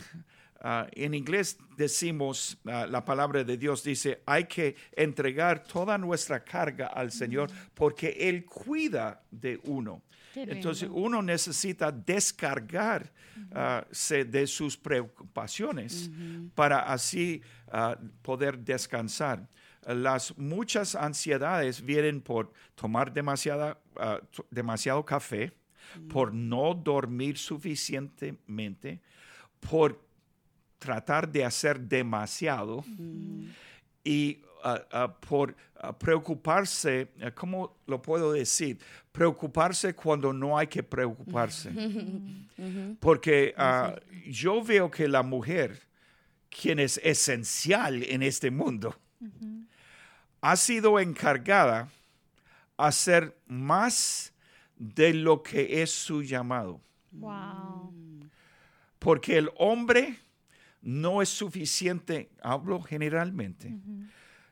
ah, 0.62 0.88
en 0.93 1.13
inglés 1.13 1.57
decimos, 1.77 2.57
ah, 2.65 2.88
la 2.89 3.03
palabra 3.05 3.43
de 3.43 3.57
Dios 3.57 3.83
dice, 3.83 4.21
hay 4.25 4.45
que 4.45 4.75
entregar 4.95 5.63
toda 5.63 5.97
nuestra 5.97 6.43
carga 6.43 6.88
al 6.88 7.12
Señor 7.12 7.50
porque 7.74 8.09
Él 8.19 8.45
cuida 8.45 9.21
de 9.31 9.59
uno. 9.63 10.01
Entonces 10.51 10.88
uno 10.91 11.21
necesita 11.21 11.91
descargar 11.91 13.12
ah, 13.53 13.86
se- 13.91 14.25
de 14.25 14.45
sus 14.47 14.77
preocupaciones 14.77 16.09
para 16.55 16.79
así 16.91 17.41
poder 18.21 18.57
descansar. 18.59 19.47
Las 19.86 20.38
muchas 20.38 20.95
ansiedades 20.95 21.81
vienen 21.81 22.21
por 22.21 22.51
tomar 22.75 23.12
demasiada, 23.13 23.77
t- 24.36 24.43
demasiado 24.51 25.03
café, 25.05 25.51
por 26.10 26.34
no 26.34 26.74
dormir 26.74 27.38
suficientemente, 27.38 29.00
por 29.60 30.00
tratar 30.79 31.29
de 31.29 31.44
hacer 31.44 31.79
demasiado 31.79 32.84
y 34.03 34.39
ah, 34.63 34.82
ah, 34.91 35.13
por 35.20 35.56
ah, 35.79 35.98
preocuparse, 35.98 37.10
¿cómo 37.36 37.77
lo 37.88 38.01
puedo 38.01 38.32
decir? 38.32 38.79
Preocuparse 39.12 39.94
cuando 39.94 40.32
no 40.32 40.58
hay 40.58 40.67
que 40.67 40.84
preocuparse. 40.84 41.72
Porque 43.00 43.53
yo 44.27 44.63
veo 44.63 44.91
que 44.91 45.08
la 45.08 45.24
mujer, 45.24 45.82
quien 46.50 46.79
es 46.79 47.00
esencial 47.03 48.03
en 48.03 48.22
este 48.22 48.51
mundo, 48.51 48.96
ha 50.41 50.56
sido 50.56 51.00
encargada 51.00 51.89
a 52.77 52.88
hacer 52.88 53.36
más 53.48 54.32
de 54.77 55.13
lo 55.13 55.43
que 55.43 55.81
es 55.81 55.91
su 55.91 56.24
llamado. 56.24 56.81
Wow. 57.12 57.93
Porque 59.00 59.38
el 59.38 59.50
hombre 59.57 60.17
no 60.81 61.22
es 61.22 61.29
suficiente, 61.29 62.29
hablo 62.41 62.81
generalmente, 62.81 63.75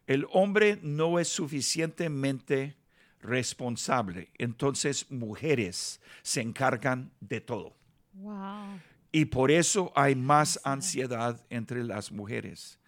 el 0.07 0.25
hombre 0.31 0.79
no 0.81 1.19
es 1.19 1.27
suficientemente 1.27 2.75
responsable. 3.21 4.29
Entonces 4.37 5.09
mujeres 5.11 5.99
se 6.21 6.41
encargan 6.41 7.11
de 7.19 7.41
todo. 7.41 7.75
Wow. 8.13 8.79
Y 9.11 9.25
por 9.25 9.49
eso 9.49 9.91
hay 9.95 10.15
más 10.15 10.59
ansiedad 10.63 11.41
entre 11.49 11.83
las 11.83 12.11
mujeres. 12.11 12.79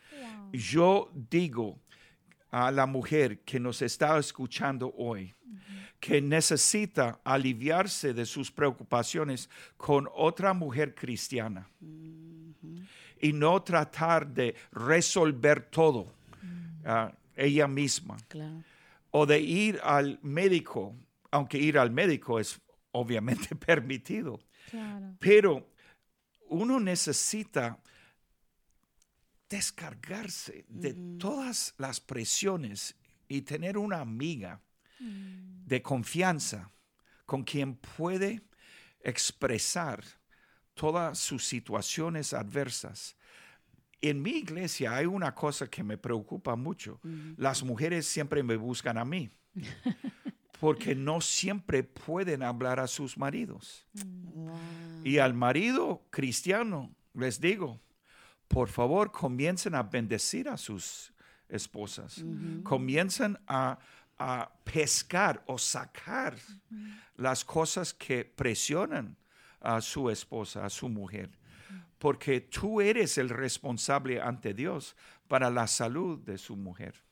Yo 0.51 1.11
digo 1.29 1.79
a 2.51 2.71
la 2.71 2.85
mujer 2.85 3.39
que 3.39 3.59
nos 3.59 3.81
está 3.81 4.17
escuchando 4.17 4.93
hoy 4.97 5.33
que 5.99 6.21
necesita 6.21 7.19
aliviarse 7.23 8.13
de 8.13 8.25
sus 8.25 8.51
preocupaciones 8.51 9.49
con 9.77 10.07
otra 10.13 10.53
mujer 10.53 10.93
cristiana. 10.93 11.67
Y 13.19 13.33
no 13.33 13.61
tratar 13.63 14.27
de 14.27 14.55
resolver 14.71 15.63
todo 15.71 16.13
ah, 16.85 17.11
ella 17.35 17.67
misma. 17.67 18.17
Claro. 18.27 18.63
o 19.09 19.25
de 19.25 19.39
ir 19.39 19.79
al 19.83 20.19
médico, 20.21 20.93
aunque 21.31 21.57
ir 21.57 21.79
al 21.79 21.89
médico 21.89 22.39
es 22.39 22.59
obviamente 22.91 23.55
permitido, 23.65 24.39
Claro. 24.69 25.15
pero 25.19 25.67
uno 26.49 26.79
necesita 26.79 27.79
descargarse 29.49 30.65
de 30.67 30.93
todas 31.17 31.73
las 31.77 31.99
presiones 31.99 32.95
y 33.27 33.41
tener 33.41 33.77
una 33.77 34.01
amiga 34.01 34.61
de 34.99 35.81
confianza 35.81 36.71
con 37.25 37.43
quien 37.43 37.75
puede 37.75 38.41
expresar 39.01 40.03
todas 40.73 41.19
sus 41.19 41.45
situaciones 41.45 42.33
adversas. 42.33 43.15
En 44.01 44.21
mi 44.21 44.31
iglesia 44.31 44.95
hay 44.95 45.05
una 45.05 45.33
cosa 45.33 45.67
que 45.67 45.83
me 45.83 45.97
preocupa 45.97 46.55
mucho. 46.55 46.99
Las 47.35 47.63
mujeres 47.63 48.05
siempre 48.05 48.43
me 48.43 48.55
buscan 48.55 48.97
a 48.97 49.05
mí 49.05 49.29
porque 50.59 50.95
no 50.95 51.21
siempre 51.21 51.83
pueden 51.83 52.43
hablar 52.43 52.79
a 52.79 52.87
sus 52.87 53.17
maridos. 53.17 53.85
Y 55.03 55.17
al 55.17 55.33
marido 55.33 56.05
cristiano 56.09 56.95
les 57.13 57.39
digo, 57.39 57.81
por 58.47 58.69
favor, 58.69 59.11
comiencen 59.11 59.75
a 59.75 59.83
bendecir 59.83 60.49
a 60.49 60.57
sus 60.57 61.13
esposas. 61.49 62.23
Comiencen 62.63 63.37
a, 63.47 63.79
a 64.17 64.51
pescar 64.63 65.43
o 65.47 65.57
sacar 65.57 66.35
las 67.15 67.43
cosas 67.43 67.93
que 67.93 68.25
presionan 68.25 69.17
a 69.59 69.81
su 69.81 70.09
esposa, 70.09 70.65
a 70.65 70.69
su 70.69 70.89
mujer. 70.89 71.29
Porque 71.97 72.41
tú 72.41 72.79
eres 72.79 73.17
el 73.17 73.29
responsable 73.29 74.21
ante 74.21 74.53
Dios 74.53 74.95
para 75.27 75.49
la 75.49 75.67
salud 75.67 76.19
de 76.19 76.37
su 76.37 76.55
mujer. 76.55 77.06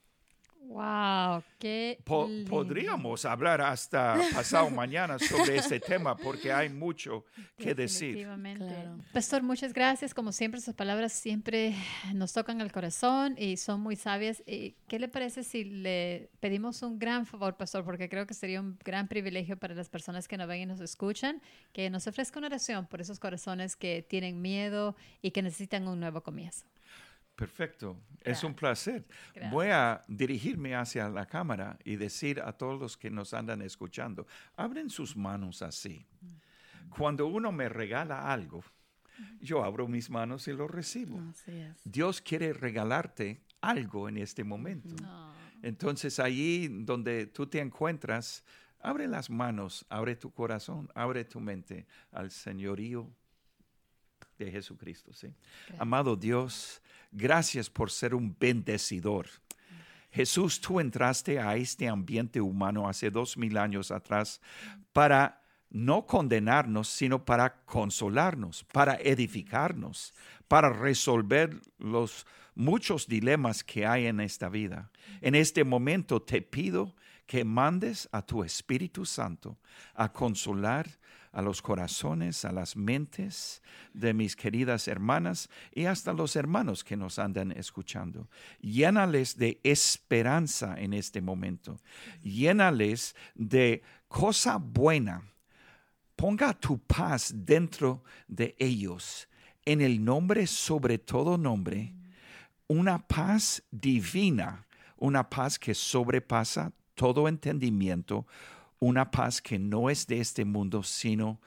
Wow, 0.67 1.43
qué 1.59 1.99
Po- 2.03 2.27
lindo. 2.27 2.49
podríamos 2.49 3.23
hablar 3.23 3.61
hasta 3.61 4.17
pasado 4.33 4.69
mañana 4.71 5.19
sobre 5.19 5.57
este 5.57 5.79
tema 5.79 6.17
porque 6.17 6.51
hay 6.51 6.69
mucho 6.69 7.23
que 7.57 7.75
decir. 7.75 8.27
Claro. 8.57 8.97
Pastor, 9.13 9.43
muchas 9.43 9.73
gracias. 9.73 10.13
Como 10.13 10.31
siempre, 10.31 10.59
sus 10.59 10.73
palabras 10.73 11.13
siempre 11.13 11.75
nos 12.13 12.33
tocan 12.33 12.61
el 12.61 12.71
corazón 12.71 13.35
y 13.37 13.57
son 13.57 13.79
muy 13.81 13.95
sabias. 13.95 14.43
Eh, 14.47 14.73
¿Qué 14.87 14.97
le 14.99 15.07
parece 15.07 15.43
si 15.43 15.63
le 15.65 16.29
pedimos 16.39 16.81
un 16.81 16.97
gran 16.97 17.25
favor, 17.25 17.55
Pastor? 17.57 17.85
Porque 17.85 18.09
creo 18.09 18.25
que 18.25 18.33
sería 18.33 18.59
un 18.59 18.77
gran 18.83 19.07
privilegio 19.07 19.57
para 19.57 19.75
las 19.75 19.87
personas 19.89 20.27
que 20.27 20.35
nos 20.37 20.47
ven 20.47 20.61
y 20.61 20.65
nos 20.65 20.81
escuchan, 20.81 21.41
que 21.73 21.89
nos 21.89 22.07
ofrezca 22.07 22.39
una 22.39 22.47
oración 22.47 22.87
por 22.87 23.01
esos 23.01 23.19
corazones 23.19 23.75
que 23.75 24.01
tienen 24.01 24.41
miedo 24.41 24.95
y 25.21 25.31
que 25.31 25.41
necesitan 25.43 25.87
un 25.87 25.99
nuevo 25.99 26.21
comienzo. 26.21 26.65
Perfecto, 27.35 27.97
es 28.21 28.43
un 28.43 28.53
placer. 28.53 29.05
Gracias. 29.33 29.51
Voy 29.51 29.67
a 29.67 30.01
dirigirme 30.07 30.75
hacia 30.75 31.09
la 31.09 31.25
cámara 31.25 31.77
y 31.83 31.97
decir 31.97 32.39
a 32.39 32.53
todos 32.53 32.79
los 32.79 32.95
que 32.95 33.09
nos 33.09 33.33
andan 33.33 33.61
escuchando, 33.61 34.25
abren 34.55 34.89
sus 34.89 35.17
manos 35.17 35.61
así. 35.61 36.05
Cuando 36.89 37.27
uno 37.27 37.51
me 37.51 37.67
regala 37.67 38.31
algo, 38.31 38.63
yo 39.41 39.63
abro 39.63 39.87
mis 39.87 40.09
manos 40.09 40.47
y 40.47 40.53
lo 40.53 40.67
recibo. 40.67 41.19
Así 41.29 41.51
es. 41.51 41.81
Dios 41.83 42.21
quiere 42.21 42.53
regalarte 42.53 43.41
algo 43.61 44.07
en 44.07 44.17
este 44.17 44.43
momento. 44.43 44.95
Entonces, 45.61 46.19
allí 46.19 46.67
donde 46.67 47.25
tú 47.27 47.47
te 47.47 47.59
encuentras, 47.59 48.43
abre 48.79 49.07
las 49.07 49.29
manos, 49.29 49.85
abre 49.89 50.15
tu 50.15 50.31
corazón, 50.31 50.89
abre 50.93 51.25
tu 51.25 51.39
mente 51.39 51.85
al 52.11 52.31
señorío 52.31 53.09
de 54.37 54.51
Jesucristo. 54.51 55.13
¿sí? 55.13 55.27
Amado 55.77 56.15
Dios, 56.15 56.81
gracias 57.11 57.69
por 57.69 57.91
ser 57.91 58.13
un 58.13 58.35
bendecidor. 58.39 59.27
Jesús, 60.11 60.61
tú 60.61 60.79
entraste 60.79 61.39
a 61.39 61.55
este 61.57 61.87
ambiente 61.87 62.39
humano 62.39 62.87
hace 62.87 63.11
dos 63.11 63.37
mil 63.37 63.57
años 63.57 63.91
atrás 63.91 64.39
para 64.93 65.41
no 65.69 66.05
condenarnos, 66.05 66.87
sino 66.87 67.25
para 67.25 67.65
consolarnos, 67.65 68.63
para 68.71 68.95
edificarnos, 68.95 70.13
para 70.47 70.69
resolver 70.69 71.59
los 71.79 72.25
muchos 72.55 73.07
dilemas 73.07 73.61
que 73.61 73.85
hay 73.85 74.05
en 74.05 74.21
esta 74.21 74.47
vida. 74.47 74.89
En 75.19 75.35
este 75.35 75.65
momento 75.65 76.21
te 76.21 76.41
pido 76.41 76.95
que 77.25 77.43
mandes 77.43 78.07
a 78.11 78.21
tu 78.21 78.43
Espíritu 78.43 79.05
Santo 79.05 79.57
a 79.95 80.11
consolar 80.13 80.87
a 81.35 81.41
los 81.41 81.61
corazones, 81.61 82.45
a 82.45 82.53
las 82.53 82.77
mentes 82.77 83.61
de 83.93 84.13
mis 84.13 84.37
queridas 84.37 84.87
hermanas 84.87 85.49
y 85.73 85.83
hasta 85.83 86.13
los 86.13 86.37
hermanos 86.37 86.81
que 86.85 86.95
nos 86.95 87.19
andan 87.19 87.51
escuchando. 87.51 88.29
Llénales 88.61 89.37
de 89.37 89.59
esperanza 89.61 90.75
en 90.77 90.93
este 90.93 91.21
momento. 91.21 91.77
Llénales 92.23 93.17
de 93.35 93.83
cosa 94.07 94.55
buena. 94.55 95.23
Ponga 96.15 96.53
tu 96.53 96.79
paz 96.79 97.33
dentro 97.35 98.05
de 98.29 98.55
ellos. 98.57 99.27
En 99.65 99.81
el 99.81 100.05
nombre 100.05 100.47
sobre 100.47 100.99
todo 100.99 101.37
nombre, 101.37 101.93
una 102.67 103.05
paz 103.05 103.61
divina, 103.71 104.65
una 104.95 105.29
paz 105.29 105.59
que 105.59 105.73
sobrepasa 105.73 106.71
todo 106.93 107.27
entendimiento, 107.27 108.25
una 108.85 109.09
paz 109.09 109.41
que 109.41 109.57
no 109.57 109.89
es 109.89 110.05
de 110.05 110.19
este 110.19 110.45
mundo, 110.45 110.83
sino 110.83 111.41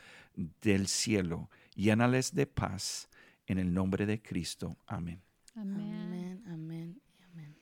del 0.60 0.88
cielo. 0.88 1.48
Llénales 1.76 2.34
de 2.34 2.46
paz 2.46 3.08
en 3.46 3.58
el 3.58 3.72
nombre 3.72 4.06
de 4.06 4.20
Cristo. 4.20 4.76
Amén. 4.86 5.22
Amén, 5.54 6.42
amén, 6.46 7.00
amén. 7.30 7.56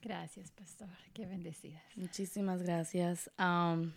Gracias, 0.00 0.52
pastor. 0.52 0.88
Qué 1.12 1.26
bendecidas. 1.26 1.82
Muchísimas 1.96 2.62
gracias. 2.62 3.28
Um, 3.38 3.90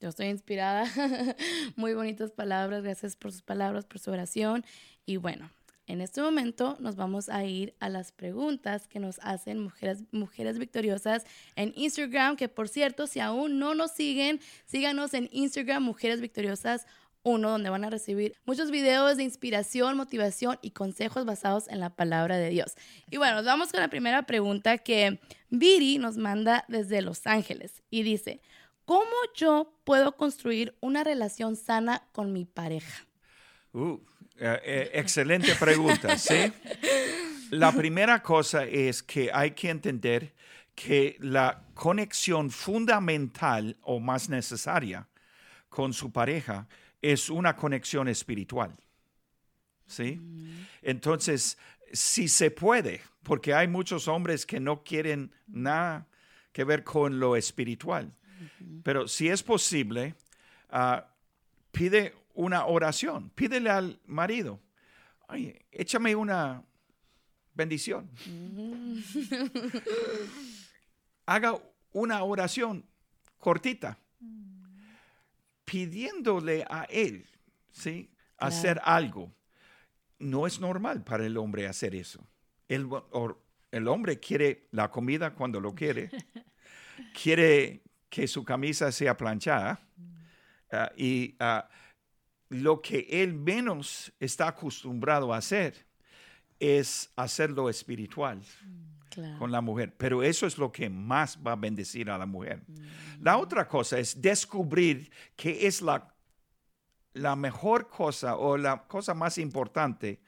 yo 0.00 0.10
estoy 0.10 0.26
inspirada. 0.26 0.84
Muy 1.76 1.94
bonitas 1.94 2.30
palabras. 2.30 2.82
Gracias 2.82 3.16
por 3.16 3.32
sus 3.32 3.42
palabras, 3.42 3.86
por 3.86 3.98
su 3.98 4.10
oración. 4.10 4.64
Y 5.06 5.16
bueno, 5.16 5.50
en 5.88 6.02
este 6.02 6.20
momento 6.20 6.76
nos 6.80 6.96
vamos 6.96 7.30
a 7.30 7.44
ir 7.44 7.74
a 7.80 7.88
las 7.88 8.12
preguntas 8.12 8.86
que 8.86 9.00
nos 9.00 9.18
hacen 9.22 9.58
mujeres, 9.58 10.04
mujeres 10.12 10.58
victoriosas 10.58 11.24
en 11.56 11.72
Instagram, 11.74 12.36
que 12.36 12.48
por 12.48 12.68
cierto, 12.68 13.06
si 13.06 13.20
aún 13.20 13.58
no 13.58 13.74
nos 13.74 13.92
siguen, 13.92 14.40
síganos 14.66 15.14
en 15.14 15.28
Instagram, 15.32 15.82
Mujeres 15.82 16.20
Victoriosas 16.20 16.86
uno 17.22 17.50
donde 17.50 17.70
van 17.70 17.84
a 17.84 17.90
recibir 17.90 18.36
muchos 18.44 18.70
videos 18.70 19.16
de 19.16 19.24
inspiración, 19.24 19.96
motivación 19.96 20.58
y 20.62 20.70
consejos 20.70 21.24
basados 21.24 21.68
en 21.68 21.80
la 21.80 21.90
palabra 21.90 22.36
de 22.36 22.48
Dios. 22.50 22.74
Y 23.10 23.16
bueno, 23.16 23.36
nos 23.36 23.44
vamos 23.44 23.72
con 23.72 23.80
la 23.80 23.88
primera 23.88 24.22
pregunta 24.22 24.78
que 24.78 25.20
Viri 25.50 25.98
nos 25.98 26.16
manda 26.16 26.64
desde 26.68 27.02
Los 27.02 27.26
Ángeles 27.26 27.82
y 27.90 28.02
dice, 28.02 28.40
¿cómo 28.84 29.10
yo 29.34 29.74
puedo 29.84 30.16
construir 30.16 30.76
una 30.80 31.02
relación 31.02 31.56
sana 31.56 32.08
con 32.12 32.32
mi 32.32 32.44
pareja? 32.44 33.07
Uh, 33.72 33.98
eh, 34.36 34.60
eh, 34.64 34.90
excelente 34.94 35.54
pregunta, 35.56 36.16
¿sí? 36.16 36.52
La 37.50 37.72
primera 37.72 38.22
cosa 38.22 38.64
es 38.64 39.02
que 39.02 39.30
hay 39.32 39.52
que 39.52 39.70
entender 39.70 40.34
que 40.74 41.16
la 41.20 41.64
conexión 41.74 42.50
fundamental 42.50 43.76
o 43.82 43.98
más 43.98 44.28
necesaria 44.28 45.08
con 45.68 45.92
su 45.92 46.12
pareja 46.12 46.68
es 47.02 47.30
una 47.30 47.56
conexión 47.56 48.08
espiritual. 48.08 48.76
¿Sí? 49.86 50.20
Entonces, 50.82 51.56
si 51.92 52.28
se 52.28 52.50
puede, 52.50 53.00
porque 53.22 53.54
hay 53.54 53.66
muchos 53.66 54.06
hombres 54.06 54.44
que 54.44 54.60
no 54.60 54.84
quieren 54.84 55.32
nada 55.46 56.06
que 56.52 56.64
ver 56.64 56.84
con 56.84 57.18
lo 57.18 57.36
espiritual, 57.36 58.12
pero 58.82 59.08
si 59.08 59.28
es 59.28 59.42
posible, 59.42 60.14
ah, 60.70 61.06
pide 61.72 62.14
una 62.38 62.66
oración. 62.66 63.30
Pídele 63.30 63.68
al 63.68 64.00
marido, 64.06 64.60
ay, 65.26 65.58
échame 65.72 66.14
una 66.14 66.62
bendición. 67.52 68.08
Haga 71.26 71.58
una 71.92 72.22
oración 72.22 72.86
cortita, 73.38 73.98
pidiéndole 75.64 76.64
a 76.70 76.84
él, 76.84 77.26
¿sí? 77.72 78.08
Hacer 78.36 78.80
algo. 78.84 79.34
No 80.20 80.46
es 80.46 80.60
normal 80.60 81.02
para 81.02 81.26
el 81.26 81.36
hombre 81.36 81.66
hacer 81.66 81.96
eso. 81.96 82.24
El, 82.68 82.88
el 83.72 83.88
hombre 83.88 84.20
quiere 84.20 84.68
la 84.70 84.92
comida 84.92 85.34
cuando 85.34 85.60
lo 85.60 85.74
quiere. 85.74 86.08
quiere 87.20 87.82
que 88.08 88.28
su 88.28 88.44
camisa 88.44 88.92
sea 88.92 89.16
planchada. 89.16 89.80
Ah, 90.70 90.92
y 90.96 91.34
ah, 91.40 91.68
lo 92.48 92.80
que 92.80 93.06
él 93.10 93.34
menos 93.34 94.12
está 94.20 94.48
acostumbrado 94.48 95.32
a 95.32 95.38
hacer 95.38 95.86
es 96.58 97.10
hacerlo 97.16 97.68
espiritual 97.68 98.42
con 99.38 99.50
la 99.50 99.60
mujer. 99.60 99.94
Pero 99.96 100.22
eso 100.22 100.46
es 100.46 100.58
lo 100.58 100.70
que 100.70 100.88
más 100.88 101.38
va 101.44 101.52
a 101.52 101.56
bendecir 101.56 102.10
a 102.10 102.18
la 102.18 102.26
mujer. 102.26 102.62
La 103.20 103.38
otra 103.38 103.66
cosa 103.66 103.98
es 103.98 104.20
descubrir 104.20 105.10
qué 105.36 105.66
es 105.66 105.82
la, 105.82 106.14
la 107.14 107.36
mejor 107.36 107.88
cosa 107.88 108.36
o 108.36 108.56
la 108.56 108.86
cosa 108.86 109.14
más 109.14 109.38
importante 109.38 110.20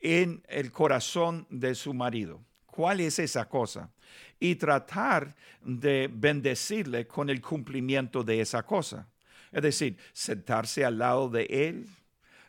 en 0.00 0.42
el 0.48 0.70
corazón 0.70 1.46
de 1.50 1.74
su 1.74 1.92
marido. 1.92 2.44
¿Cuál 2.66 3.00
es 3.00 3.18
esa 3.18 3.48
cosa? 3.48 3.90
Y 4.38 4.56
tratar 4.56 5.34
de 5.62 6.10
bendecirle 6.12 7.06
con 7.06 7.30
el 7.30 7.40
cumplimiento 7.40 8.22
de 8.22 8.40
esa 8.40 8.64
cosa. 8.64 9.08
Es 9.52 9.62
decir, 9.62 9.96
sentarse 10.12 10.84
al 10.84 10.98
lado 10.98 11.28
de 11.28 11.44
él, 11.44 11.86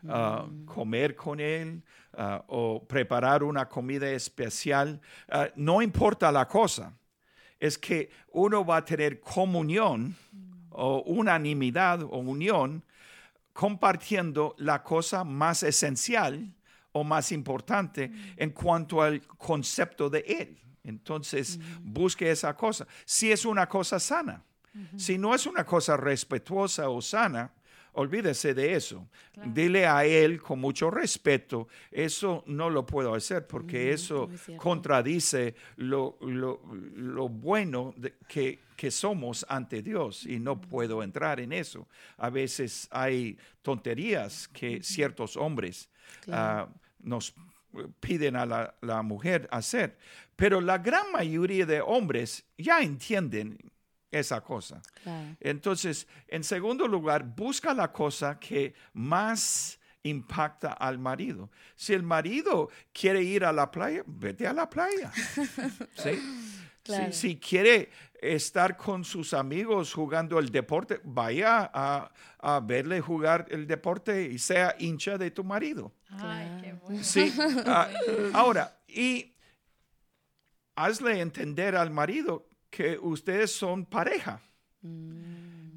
ah, 0.08 0.46
comer 0.64 1.14
con 1.14 1.40
él 1.40 1.82
ah, 2.14 2.44
o 2.48 2.86
preparar 2.86 3.42
una 3.42 3.68
comida 3.68 4.10
especial. 4.10 5.00
Ah, 5.28 5.48
no 5.56 5.82
importa 5.82 6.30
la 6.32 6.46
cosa, 6.46 6.92
es 7.58 7.78
que 7.78 8.10
uno 8.32 8.64
va 8.64 8.78
a 8.78 8.84
tener 8.84 9.20
comunión 9.20 10.14
o 10.70 11.02
unanimidad 11.02 12.02
o 12.02 12.18
unión 12.18 12.84
compartiendo 13.52 14.54
la 14.58 14.82
cosa 14.82 15.24
más 15.24 15.64
esencial 15.64 16.54
o 16.92 17.02
más 17.02 17.32
importante 17.32 18.10
en 18.36 18.50
cuanto 18.50 19.02
al 19.02 19.20
concepto 19.22 20.08
de 20.08 20.20
él. 20.20 20.58
Entonces, 20.84 21.58
busque 21.82 22.30
esa 22.30 22.54
cosa. 22.54 22.86
Si 23.04 23.30
es 23.30 23.44
una 23.44 23.68
cosa 23.68 23.98
sana. 23.98 24.42
Si 24.96 25.18
no 25.18 25.34
es 25.34 25.46
una 25.46 25.64
cosa 25.64 25.96
respetuosa 25.96 26.88
o 26.88 27.00
sana, 27.00 27.52
olvídese 27.98 28.54
de 28.54 28.74
eso. 28.74 29.08
Dile 29.44 29.86
a 29.86 30.04
él 30.04 30.40
con 30.40 30.60
mucho 30.60 30.90
respeto, 30.90 31.68
eso 31.90 32.44
no 32.46 32.70
lo 32.70 32.86
puedo 32.86 33.14
hacer 33.14 33.46
porque 33.46 33.92
eso 33.92 34.30
contradice 34.56 35.54
lo, 35.76 36.16
bueno 37.28 37.94
que, 38.28 38.60
somos 38.90 39.44
ante 39.48 39.82
Dios 39.82 40.24
y 40.26 40.38
no 40.38 40.60
puedo 40.60 41.02
entrar 41.02 41.40
en 41.40 41.52
eso. 41.52 41.88
A 42.18 42.30
veces 42.30 42.88
hay 42.90 43.36
tonterías 43.62 44.48
que 44.48 44.82
ciertos 44.82 45.36
hombres 45.36 45.88
ah, 46.30 46.68
nos 47.00 47.34
piden 48.00 48.36
a 48.36 48.46
la, 48.46 48.74
la, 48.80 49.02
mujer 49.02 49.48
hacer, 49.50 49.98
pero 50.36 50.60
la 50.60 50.78
gran 50.78 51.10
mayoría 51.12 51.66
de 51.66 51.80
hombres 51.80 52.44
ya 52.56 52.80
entienden 52.80 53.58
esa 54.10 54.40
cosa. 54.40 54.80
Entonces, 55.40 56.06
en 56.26 56.44
segundo 56.44 56.86
lugar, 56.88 57.24
busca 57.24 57.74
la 57.74 57.92
cosa 57.92 58.38
que 58.38 58.74
más 58.92 59.78
impacta 60.02 60.72
al 60.72 60.98
marido. 60.98 61.50
Si 61.76 61.92
el 61.92 62.02
marido 62.02 62.70
quiere 62.92 63.22
ir 63.22 63.44
a 63.44 63.52
la 63.52 63.70
playa, 63.70 64.02
vete 64.06 64.46
a 64.46 64.52
la 64.52 64.68
playa. 64.68 65.12
Si, 67.12 67.38
quiere 67.38 67.90
estar 68.18 68.74
con 68.74 69.04
sus 69.04 69.34
amigos 69.34 69.92
jugando 69.92 70.38
el 70.38 70.48
deporte, 70.48 71.00
vaya 71.04 71.70
a, 71.70 72.60
verle 72.60 73.02
jugar 73.02 73.44
el 73.50 73.66
deporte 73.66 74.22
y 74.22 74.38
sea 74.38 74.74
hincha 74.78 75.18
de 75.18 75.30
tu 75.30 75.44
marido. 75.44 75.92
Sí. 77.02 77.30
Ah, 77.66 77.90
ahora, 78.32 78.78
y 78.88 79.34
hazle 80.76 81.20
entender 81.20 81.76
al 81.76 81.90
marido 81.90 82.47
que 82.70 82.98
ustedes 82.98 83.52
son 83.52 83.84
pareja, 83.86 84.40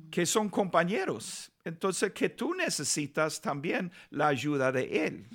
que 0.10 0.26
son 0.26 0.50
compañeros. 0.50 1.52
Entonces, 1.64 2.12
que 2.12 2.30
tú 2.30 2.54
necesitas 2.54 3.40
también 3.40 3.92
la 4.10 4.28
ayuda 4.28 4.72
de 4.72 5.06
Él. 5.06 5.28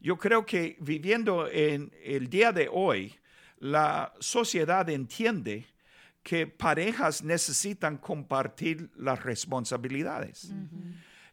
Yo 0.00 0.16
creo 0.16 0.46
que 0.46 0.76
viviendo 0.80 1.48
en 1.48 1.92
el 2.02 2.28
día 2.28 2.52
de 2.52 2.68
hoy, 2.70 3.14
la 3.58 4.14
sociedad 4.20 4.88
entiende 4.88 5.66
que 6.22 6.46
parejas 6.46 7.22
necesitan 7.22 7.98
compartir 7.98 8.90
las 8.96 9.22
responsabilidades. 9.22 10.52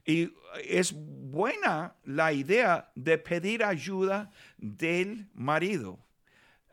Y 0.06 0.32
es 0.64 0.94
buena 0.96 1.96
la 2.06 2.32
idea 2.32 2.90
de 2.96 3.18
pedir 3.18 3.64
ayuda 3.64 4.32
del 4.58 5.30
marido 5.34 6.00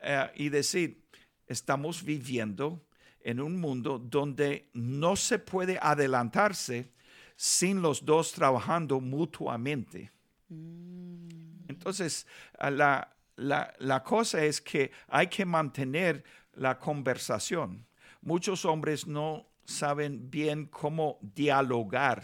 eh, 0.00 0.30
y 0.36 0.48
decir, 0.48 1.03
estamos 1.46 2.02
viviendo 2.02 2.84
en 3.20 3.40
un 3.40 3.58
mundo 3.58 3.98
donde 3.98 4.68
no 4.74 5.16
se 5.16 5.38
puede 5.38 5.78
adelantarse 5.80 6.92
sin 7.36 7.82
los 7.82 8.04
dos 8.04 8.32
trabajando 8.32 9.00
mutuamente. 9.00 10.10
Mm. 10.48 11.64
Entonces, 11.68 12.26
la, 12.60 13.10
la, 13.36 14.02
cosa 14.04 14.44
es 14.44 14.60
que 14.60 14.92
hay 15.08 15.26
que 15.26 15.44
mantener 15.44 16.22
la 16.52 16.78
conversación. 16.78 17.86
Muchos 18.20 18.64
hombres 18.64 19.06
no 19.06 19.48
saben 19.64 20.30
bien 20.30 20.66
cómo 20.66 21.18
dialogar 21.20 22.22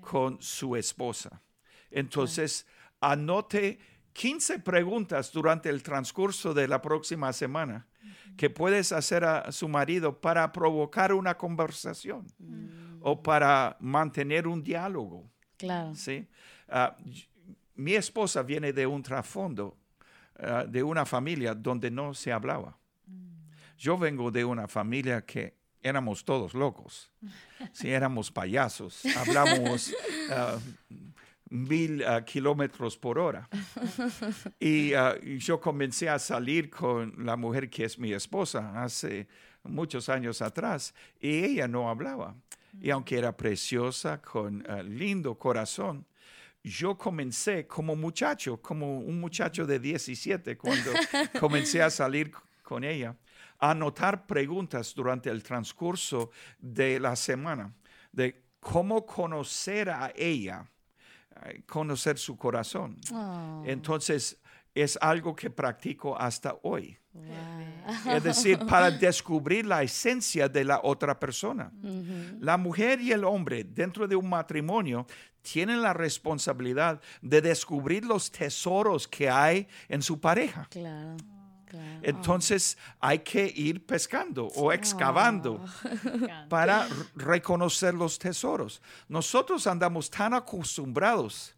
con 0.00 0.42
su 0.42 0.76
esposa. 0.76 1.40
Entonces, 1.90 2.66
anote 3.00 3.78
15 4.12 4.58
preguntas 4.58 5.32
durante 5.32 5.68
el 5.68 5.82
transcurso 5.82 6.52
de 6.52 6.68
la 6.68 6.82
próxima 6.82 7.32
semana 7.32 7.86
que 8.36 8.50
puedes 8.50 8.92
hacer 8.92 9.24
a 9.24 9.52
su 9.52 9.68
marido 9.68 10.20
para 10.20 10.50
provocar 10.52 11.12
una 11.12 11.36
conversación 11.36 12.26
o 13.00 13.22
para 13.22 13.76
mantener 13.80 14.46
un 14.46 14.62
diálogo. 14.62 15.30
Claro. 15.56 15.94
¿sí? 15.94 16.26
Y- 17.04 17.26
mi 17.74 17.94
esposa 17.94 18.42
viene 18.42 18.74
de 18.74 18.86
un 18.86 19.02
trasfondo, 19.02 19.78
ah, 20.38 20.64
de 20.68 20.82
una 20.82 21.06
familia 21.06 21.54
donde 21.54 21.90
no 21.90 22.12
se 22.12 22.30
hablaba. 22.30 22.76
Yo 23.78 23.96
vengo 23.96 24.30
de 24.30 24.44
una 24.44 24.68
familia 24.68 25.24
que 25.24 25.56
éramos 25.82 26.24
todos 26.24 26.54
locos. 26.54 27.10
Sí, 27.72 27.90
éramos 27.90 28.30
payasos. 28.30 29.04
Hablamos 29.16 29.94
ah, 30.30 30.58
mil 31.50 32.02
ah, 32.04 32.24
kilómetros 32.24 32.96
por 32.96 33.18
hora. 33.18 33.48
Y 34.60 34.92
y 35.22 35.38
yo 35.38 35.60
comencé 35.60 36.08
a 36.08 36.18
salir 36.18 36.70
con 36.70 37.14
la 37.18 37.36
mujer 37.36 37.68
que 37.68 37.84
es 37.84 37.98
mi 37.98 38.12
esposa 38.12 38.82
hace 38.82 39.26
muchos 39.64 40.08
años 40.08 40.40
atrás 40.42 40.94
y 41.20 41.44
ella 41.44 41.68
no 41.68 41.90
hablaba. 41.90 42.34
Y 42.80 42.90
aunque 42.90 43.18
era 43.18 43.36
preciosa, 43.36 44.22
con 44.22 44.64
ah, 44.68 44.82
lindo 44.82 45.36
corazón, 45.36 46.06
yo 46.62 46.96
comencé 46.96 47.66
como 47.66 47.96
muchacho, 47.96 48.60
como 48.60 48.98
un 48.98 49.18
muchacho 49.20 49.66
de 49.66 49.78
17, 49.78 50.56
cuando 50.56 50.92
comencé 51.40 51.82
a 51.82 51.90
salir 51.90 52.32
con 52.62 52.84
ella, 52.84 53.16
a 53.58 53.72
anotar 53.72 54.26
preguntas 54.26 54.94
durante 54.94 55.30
el 55.30 55.42
transcurso 55.42 56.30
de 56.58 57.00
la 57.00 57.16
semana 57.16 57.74
de 58.12 58.42
cómo 58.60 59.06
conocer 59.06 59.90
a 59.90 60.12
ella, 60.14 60.66
conocer 61.66 62.18
su 62.18 62.36
corazón. 62.36 62.98
Oh, 63.12 63.62
Entonces, 63.66 64.38
es 64.74 64.98
algo 65.00 65.34
que 65.34 65.50
practico 65.50 66.16
hasta 66.18 66.56
hoy. 66.62 66.96
wow. 67.12 68.14
Es 68.14 68.22
decir, 68.22 68.58
para 68.68 68.90
descubrir 68.90 69.66
la 69.66 69.82
esencia 69.82 70.48
de 70.48 70.64
la 70.64 70.80
otra 70.82 71.18
persona. 71.18 71.72
La 72.38 72.56
mujer 72.56 73.00
y 73.00 73.12
el 73.12 73.24
hombre 73.24 73.64
dentro 73.64 74.06
de 74.06 74.16
un 74.16 74.28
matrimonio 74.28 75.06
tienen 75.42 75.82
la 75.82 75.92
responsabilidad 75.92 77.00
de 77.22 77.40
descubrir 77.40 78.04
los 78.04 78.30
tesoros 78.30 79.08
que 79.08 79.28
hay 79.28 79.66
en 79.88 80.02
su 80.02 80.20
pareja. 80.20 80.68
Claro, 80.70 81.16
claro. 81.70 82.00
Entonces 82.02 82.76
hay 83.00 83.20
que 83.20 83.52
ir 83.56 83.86
pescando 83.86 84.46
o 84.56 84.72
excavando 84.72 85.64
para 86.48 86.86
r- 86.86 86.94
reconocer 87.14 87.94
los 87.94 88.18
tesoros. 88.18 88.82
Nosotros 89.08 89.66
andamos 89.66 90.10
tan 90.10 90.34
acostumbrados 90.34 91.54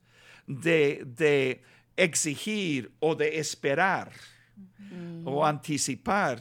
de, 0.47 1.03
de 1.07 1.63
exigir 1.97 2.93
o 3.01 3.15
de 3.15 3.39
esperar 3.39 4.13
o 5.25 5.47
anticipar 5.47 6.41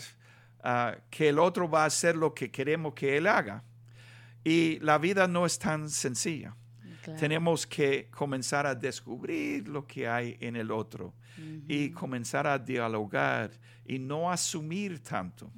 ah, 0.63 0.95
que 1.09 1.29
el 1.29 1.39
otro 1.39 1.69
va 1.69 1.83
a 1.83 1.85
hacer 1.85 2.15
lo 2.15 2.33
que 2.33 2.51
queremos 2.51 2.93
que 2.93 3.15
él 3.17 3.27
haga. 3.27 3.63
Y 4.43 4.79
la 4.79 4.97
vida 4.97 5.27
no 5.27 5.45
es 5.45 5.57
tan 5.59 5.89
sencilla. 5.89 6.55
Claro. 7.01 7.19
Tenemos 7.19 7.65
que 7.65 8.09
comenzar 8.11 8.65
a 8.67 8.75
descubrir 8.75 9.67
lo 9.67 9.85
que 9.87 10.07
hay 10.07 10.37
en 10.39 10.55
el 10.55 10.69
otro 10.71 11.13
y 11.67 11.89
comenzar 11.91 12.45
a 12.45 12.59
dialogar 12.59 13.51
y 13.85 13.97
no 13.97 14.31
asumir 14.31 15.01
tanto. 15.01 15.49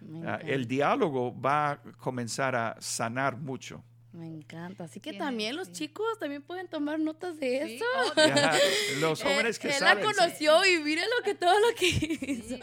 Me 0.00 0.18
Ah, 0.28 0.34
encanta. 0.34 0.46
el 0.52 0.66
diálogo 0.66 1.40
va 1.40 1.70
a 1.72 1.82
comenzar 1.98 2.56
a 2.56 2.76
sanar 2.80 3.36
mucho. 3.36 3.82
Me 4.12 4.26
encanta. 4.26 4.84
Así 4.84 5.00
que 5.00 5.14
también 5.14 5.56
los 5.56 5.68
sí. 5.68 5.72
chicos 5.74 6.18
también 6.18 6.42
pueden 6.42 6.68
tomar 6.68 6.98
notas 6.98 7.38
de 7.40 7.66
Sí, 7.66 7.74
eso. 7.76 7.84
oh, 8.10 8.12
Ya, 8.16 8.52
los 9.00 9.22
jóvenes 9.22 9.56
Eh, 9.56 9.60
que 9.60 9.68
él 9.68 9.74
saben. 9.74 10.04
la 10.04 10.12
conoció 10.12 10.66
y 10.66 10.82
mire 10.82 11.00
lo 11.02 11.24
que 11.24 11.34
todo 11.34 11.54
lo 11.58 11.74
que 11.78 11.86
hizo. 11.88 12.56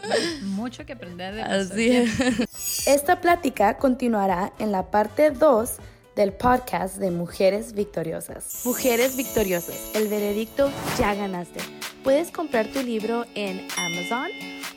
Mucho 0.44 0.84
que 0.86 0.92
aprender 0.92 1.34
de 1.34 1.42
Así 1.42 1.90
es. 1.90 2.86
Esta 2.86 3.20
plática 3.20 3.78
continuará 3.78 4.52
en 4.60 4.70
la 4.70 4.90
parte 4.92 5.30
2 5.32 5.78
del 6.20 6.34
podcast 6.34 6.96
de 6.96 7.10
Mujeres 7.10 7.72
Victoriosas. 7.72 8.60
Mujeres 8.66 9.16
Victoriosas, 9.16 9.90
el 9.94 10.08
veredicto 10.08 10.70
ya 10.98 11.14
ganaste. 11.14 11.60
Puedes 12.04 12.30
comprar 12.30 12.66
tu 12.66 12.82
libro 12.82 13.24
en 13.34 13.66
Amazon, 13.78 14.28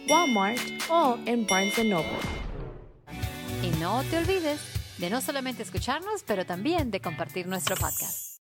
Walmart 0.08 0.62
o 0.90 1.18
en 1.26 1.46
Barnes 1.46 1.78
Noble. 1.80 2.08
Y 3.62 3.78
no 3.82 4.04
te 4.10 4.20
olvides 4.20 4.62
de 5.00 5.10
no 5.10 5.20
solamente 5.20 5.64
escucharnos, 5.64 6.24
pero 6.26 6.46
también 6.46 6.92
de 6.92 7.02
compartir 7.02 7.46
nuestro 7.46 7.76
podcast. 7.76 8.24